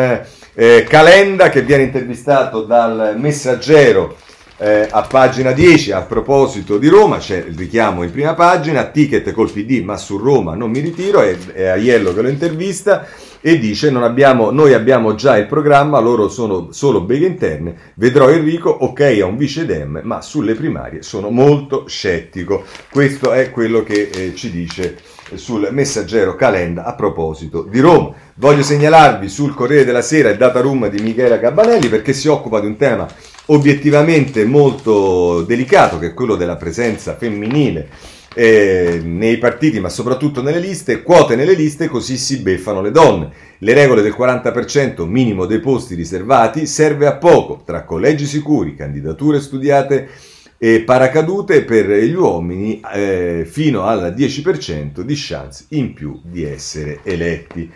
[0.54, 4.16] eh, Calenda che viene intervistato dal messaggero
[4.62, 9.32] eh, a pagina 10 a proposito di Roma, c'è il richiamo in prima pagina, ticket
[9.32, 13.06] col PD ma su Roma non mi ritiro, è, è Aiello che lo intervista
[13.40, 18.68] e dice abbiamo, noi abbiamo già il programma, loro sono solo beghe interne, vedrò Enrico,
[18.68, 22.64] ok a un vice dem, ma sulle primarie sono molto scettico.
[22.90, 24.98] Questo è quello che eh, ci dice
[25.36, 28.12] sul messaggero Calenda a proposito di Roma.
[28.34, 32.60] Voglio segnalarvi sul Corriere della Sera il data room di Michela Gabbanelli perché si occupa
[32.60, 33.08] di un tema
[33.52, 37.88] obiettivamente molto delicato che è quello della presenza femminile
[38.34, 43.30] eh, nei partiti ma soprattutto nelle liste, quote nelle liste così si beffano le donne.
[43.58, 49.40] Le regole del 40% minimo dei posti riservati serve a poco, tra collegi sicuri, candidature
[49.40, 50.08] studiate
[50.56, 57.00] e paracadute per gli uomini eh, fino al 10% di chance in più di essere
[57.02, 57.70] eletti.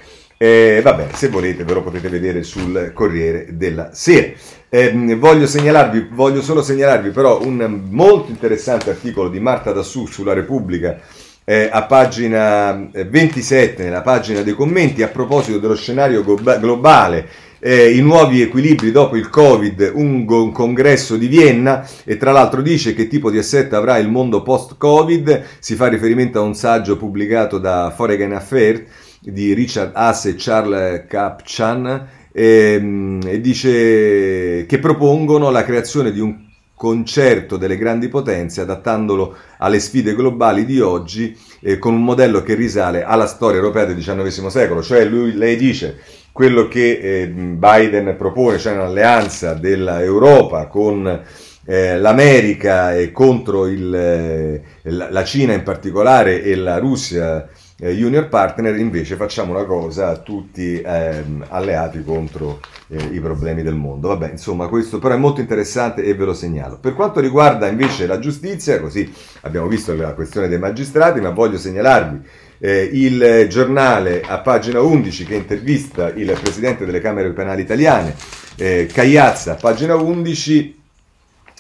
[0.45, 4.33] Eh, vabbè, se volete ve lo potete vedere sul Corriere della Sera.
[4.69, 10.35] Eh, voglio, segnalarvi, voglio solo segnalarvi però un molto interessante articolo di Marta Dassù sulla
[10.35, 11.01] Repubblica
[11.45, 17.27] eh, a pagina 27, eh, nella pagina dei commenti, a proposito dello scenario globale
[17.59, 22.61] eh, i nuovi equilibri dopo il Covid, un, un, congresso di Vienna e tra l'altro
[22.61, 26.99] dice che tipo di assetto avrà il mondo post-Covid, si fa riferimento a un saggio
[26.99, 28.83] pubblicato da Foreign Affairs
[29.25, 36.21] di Richard Haas e Charles Kapchan e, ehm, e dice che propongono la creazione di
[36.21, 36.43] un
[36.77, 42.55] concerto delle grandi potenze adattandolo alle sfide globali di oggi eh, con un modello che
[42.55, 45.99] risale alla storia europea del XIX secolo, cioè lui, lei dice
[46.33, 51.23] quello che eh, Biden propone, cioè un'alleanza dell'Europa con
[51.65, 57.49] eh, l'America e contro il, eh, la Cina in particolare e la Russia
[57.79, 63.75] eh, junior partner, invece facciamo una cosa tutti ehm, alleati contro eh, i problemi del
[63.75, 64.09] mondo.
[64.09, 66.79] Vabbè, insomma, questo però è molto interessante e ve lo segnalo.
[66.79, 69.13] Per quanto riguarda invece la giustizia, così
[69.43, 72.21] abbiamo visto la questione dei magistrati, ma voglio segnalarvi
[72.59, 78.15] eh, il giornale a pagina 11 che intervista il presidente delle Camere Penali Italiane,
[78.57, 80.81] eh, Cagliazza, pagina 11,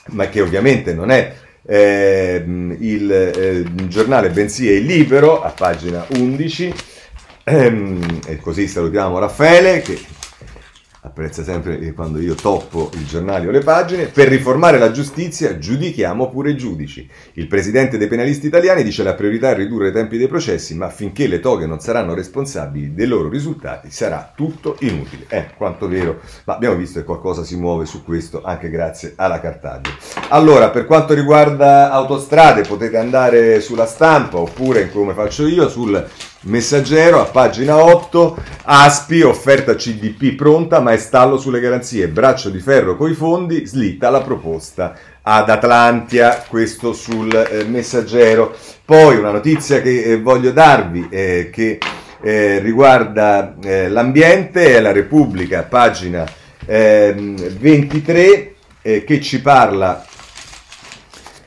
[0.07, 1.35] ma che ovviamente non è
[1.67, 2.45] eh,
[2.79, 6.75] il eh, giornale bensì è libero, a pagina 11,
[7.45, 9.99] ehm, e così salutiamo Raffaele che
[11.07, 16.30] apprezza sempre quando io toppo il giornale o le pagine, per riformare la giustizia giudichiamo
[16.30, 17.09] pure i giudici.
[17.34, 20.88] Il presidente dei penalisti italiani dice la priorità è ridurre i tempi dei processi, ma
[20.88, 25.26] finché le toghe non saranno responsabili dei loro risultati sarà tutto inutile.
[25.28, 29.40] Eh, quanto vero, ma abbiamo visto che qualcosa si muove su questo anche grazie alla
[29.40, 29.90] Cartaggio.
[30.30, 36.02] Allora, per quanto riguarda autostrade potete andare sulla stampa oppure, come faccio io, sul
[36.47, 42.59] Messaggero a pagina 8, Aspi, offerta CDP pronta, ma è stallo sulle garanzie, braccio di
[42.59, 48.55] ferro coi fondi, slitta la proposta ad Atlantia, questo sul eh, Messaggero.
[48.84, 51.78] Poi una notizia che eh, voglio darvi eh, che
[52.20, 56.26] eh, riguarda eh, l'ambiente, è la Repubblica, pagina
[56.66, 58.49] 23, ehm,
[58.82, 60.05] eh, che ci parla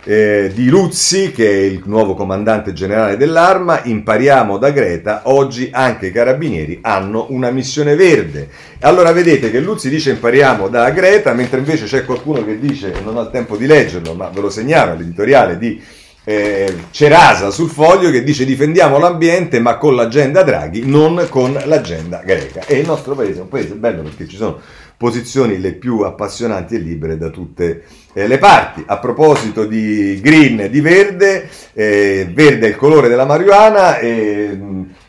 [0.09, 6.07] eh, di Luzzi, che è il nuovo comandante generale dell'arma, impariamo da Greta, oggi anche
[6.07, 8.47] i carabinieri hanno una missione verde.
[8.79, 13.17] Allora vedete che Luzzi dice impariamo da Greta, mentre invece c'è qualcuno che dice, non
[13.17, 15.81] ho il tempo di leggerlo, ma ve lo segnalo, l'editoriale di
[16.23, 22.21] eh, Cerasa sul foglio che dice difendiamo l'ambiente ma con l'agenda Draghi, non con l'agenda
[22.23, 22.61] greca.
[22.65, 24.59] E il nostro paese è un paese bello perché ci sono
[24.97, 27.83] posizioni le più appassionanti e libere da tutte
[28.13, 28.83] eh, le parti.
[28.85, 34.57] A proposito di green di verde, eh, verde è il colore della marijuana e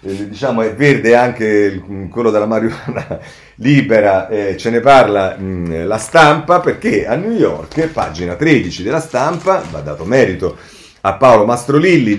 [0.01, 3.18] eh, diciamo è verde anche il, quello della marijuana
[3.57, 9.01] libera, eh, ce ne parla mh, la stampa perché a New York, pagina 13 della
[9.01, 10.57] stampa, va dato merito
[11.09, 12.19] a Paolo Mastrolilli eh,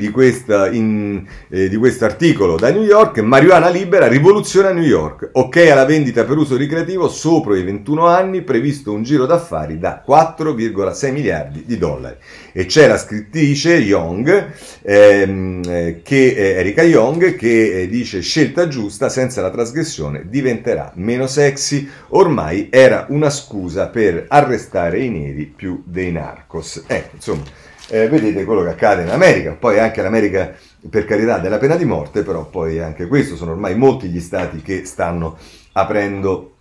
[1.69, 6.23] di questo articolo da New York, marijuana libera, rivoluzione a New York, ok alla vendita
[6.23, 11.77] per uso ricreativo sopra i 21 anni, previsto un giro d'affari da 4,6 miliardi di
[11.77, 12.15] dollari.
[12.51, 18.67] E c'è la scrittrice Young, ehm, eh, che, eh, Erika Young, che eh, dice scelta
[18.67, 25.45] giusta, senza la trasgressione diventerà meno sexy, ormai era una scusa per arrestare i neri
[25.45, 26.83] più dei narcos.
[26.87, 30.53] Ecco, insomma eh, vedete quello che accade in America, poi anche l'America
[30.89, 34.61] per carità della pena di morte, però poi anche questo sono ormai molti gli stati
[34.61, 35.37] che stanno
[35.73, 36.53] aprendo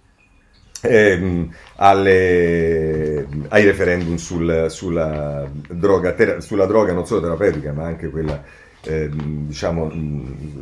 [0.83, 8.09] ehm, alle, ai referendum sul, sulla, droga, ter, sulla droga non solo terapeutica ma anche
[8.09, 8.43] quella
[8.83, 9.91] eh, diciamo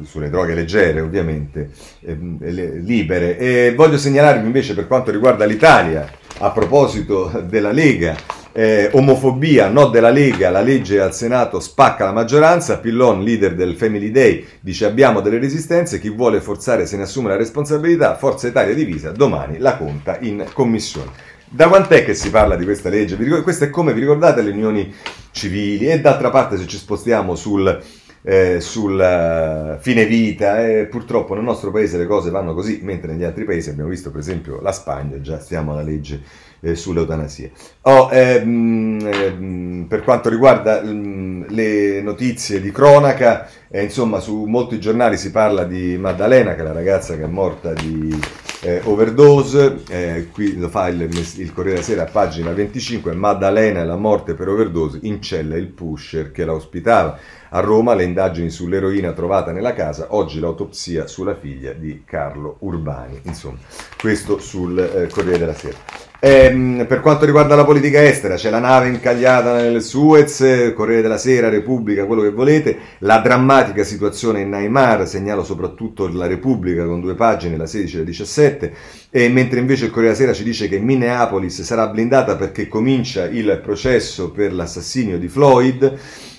[0.05, 3.39] sulle droghe leggere ovviamente eh, libere.
[3.39, 8.17] E voglio segnalarvi invece per quanto riguarda l'Italia a proposito della Lega
[8.59, 13.77] eh, omofobia, no della Lega, la legge al Senato spacca la maggioranza, Pillon, leader del
[13.77, 18.49] Family Day, dice abbiamo delle resistenze, chi vuole forzare se ne assume la responsabilità, Forza
[18.49, 21.11] Italia divisa, domani la conta in commissione.
[21.51, 23.19] Da quant'è che si parla di questa legge?
[23.43, 24.91] Questo è come, vi ricordate, le unioni
[25.33, 27.79] civili e d'altra parte se ci spostiamo sul,
[28.23, 30.67] eh, sul uh, fine vita.
[30.67, 34.11] Eh, purtroppo nel nostro paese le cose vanno così, mentre negli altri paesi abbiamo visto
[34.11, 36.21] per esempio la Spagna, già stiamo alla legge
[36.61, 37.51] eh, sull'eutanasia.
[37.83, 44.81] Oh, ehm, ehm, per quanto riguarda ehm, le notizie di cronaca, eh, insomma su molti
[44.81, 48.19] giornali si parla di Maddalena, che è la ragazza che è morta di
[48.61, 53.83] eh, overdose, eh, qui lo fa il, il Corriere della Sera a pagina 25, Maddalena
[53.83, 57.19] e la morte per overdose, in cella il pusher che la ospitava.
[57.51, 63.21] A Roma le indagini sull'eroina trovata nella casa, oggi l'autopsia sulla figlia di Carlo Urbani.
[63.23, 63.59] Insomma,
[63.99, 66.06] questo sul eh, Corriere della Sera.
[66.19, 71.19] Ehm, per quanto riguarda la politica estera, c'è la nave incagliata nel Suez, Corriere della
[71.19, 77.01] Sera, Repubblica, quello che volete, la drammatica situazione in Neymar, segnalo soprattutto la Repubblica con
[77.01, 78.75] due pagine, la 16 e la 17,
[79.11, 83.27] e mentre invece il Corriere della Sera ci dice che Minneapolis sarà blindata perché comincia
[83.27, 85.99] il processo per l'assassinio di Floyd,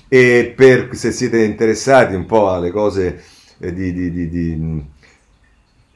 [0.09, 3.21] e per, se siete interessati un po' alle cose
[3.59, 4.85] eh, di, di, di, di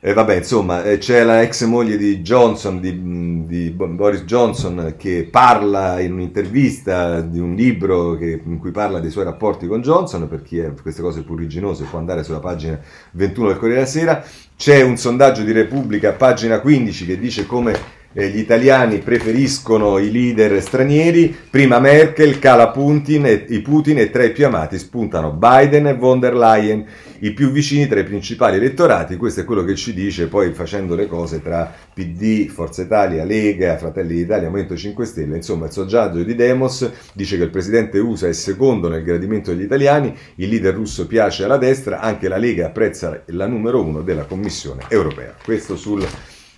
[0.04, 5.28] eh, vabbè, insomma, eh, c'è la ex moglie di Johnson, di, di, Boris Johnson, che
[5.30, 10.28] parla in un'intervista di un libro che, in cui parla dei suoi rapporti con Johnson,
[10.28, 12.80] per chi è queste cose puriginose può andare sulla pagina
[13.12, 14.24] 21 del Corriere della Sera.
[14.58, 20.12] C'è un sondaggio di Repubblica, pagina 15, che dice come eh, gli italiani preferiscono i
[20.12, 25.32] leader stranieri, prima Merkel, cala Putin e, i Putin e tra i più amati spuntano
[25.32, 26.86] Biden e von der Leyen,
[27.20, 30.96] i più vicini tra i principali elettorati, questo è quello che ci dice poi facendo
[30.96, 36.24] le cose tra PD, Forza Italia, Lega, Fratelli d'Italia, Movimento 5 Stelle, insomma il sondaggio
[36.24, 40.74] di Demos dice che il presidente USA è secondo nel gradimento degli italiani, il leader
[40.74, 45.36] russo piace alla destra, anche la Lega apprezza la numero uno della Commissione europea.
[45.44, 46.06] Questo sul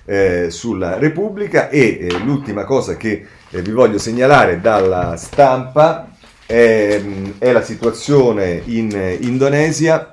[0.05, 6.09] eh, sulla Repubblica e eh, l'ultima cosa che eh, vi voglio segnalare dalla stampa
[6.45, 7.01] è,
[7.37, 10.09] è la situazione in eh, Indonesia.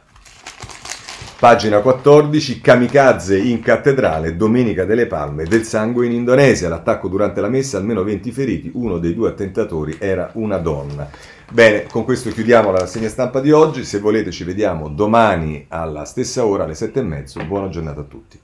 [1.39, 7.49] Pagina 14, kamikaze in cattedrale, Domenica delle Palme, del sangue in Indonesia, l'attacco durante la
[7.49, 11.09] messa, almeno 20 feriti, uno dei due attentatori era una donna.
[11.51, 16.05] Bene, con questo chiudiamo la rassegna stampa di oggi, se volete ci vediamo domani alla
[16.05, 18.39] stessa ora, alle sette e mezzo, buona giornata a tutti.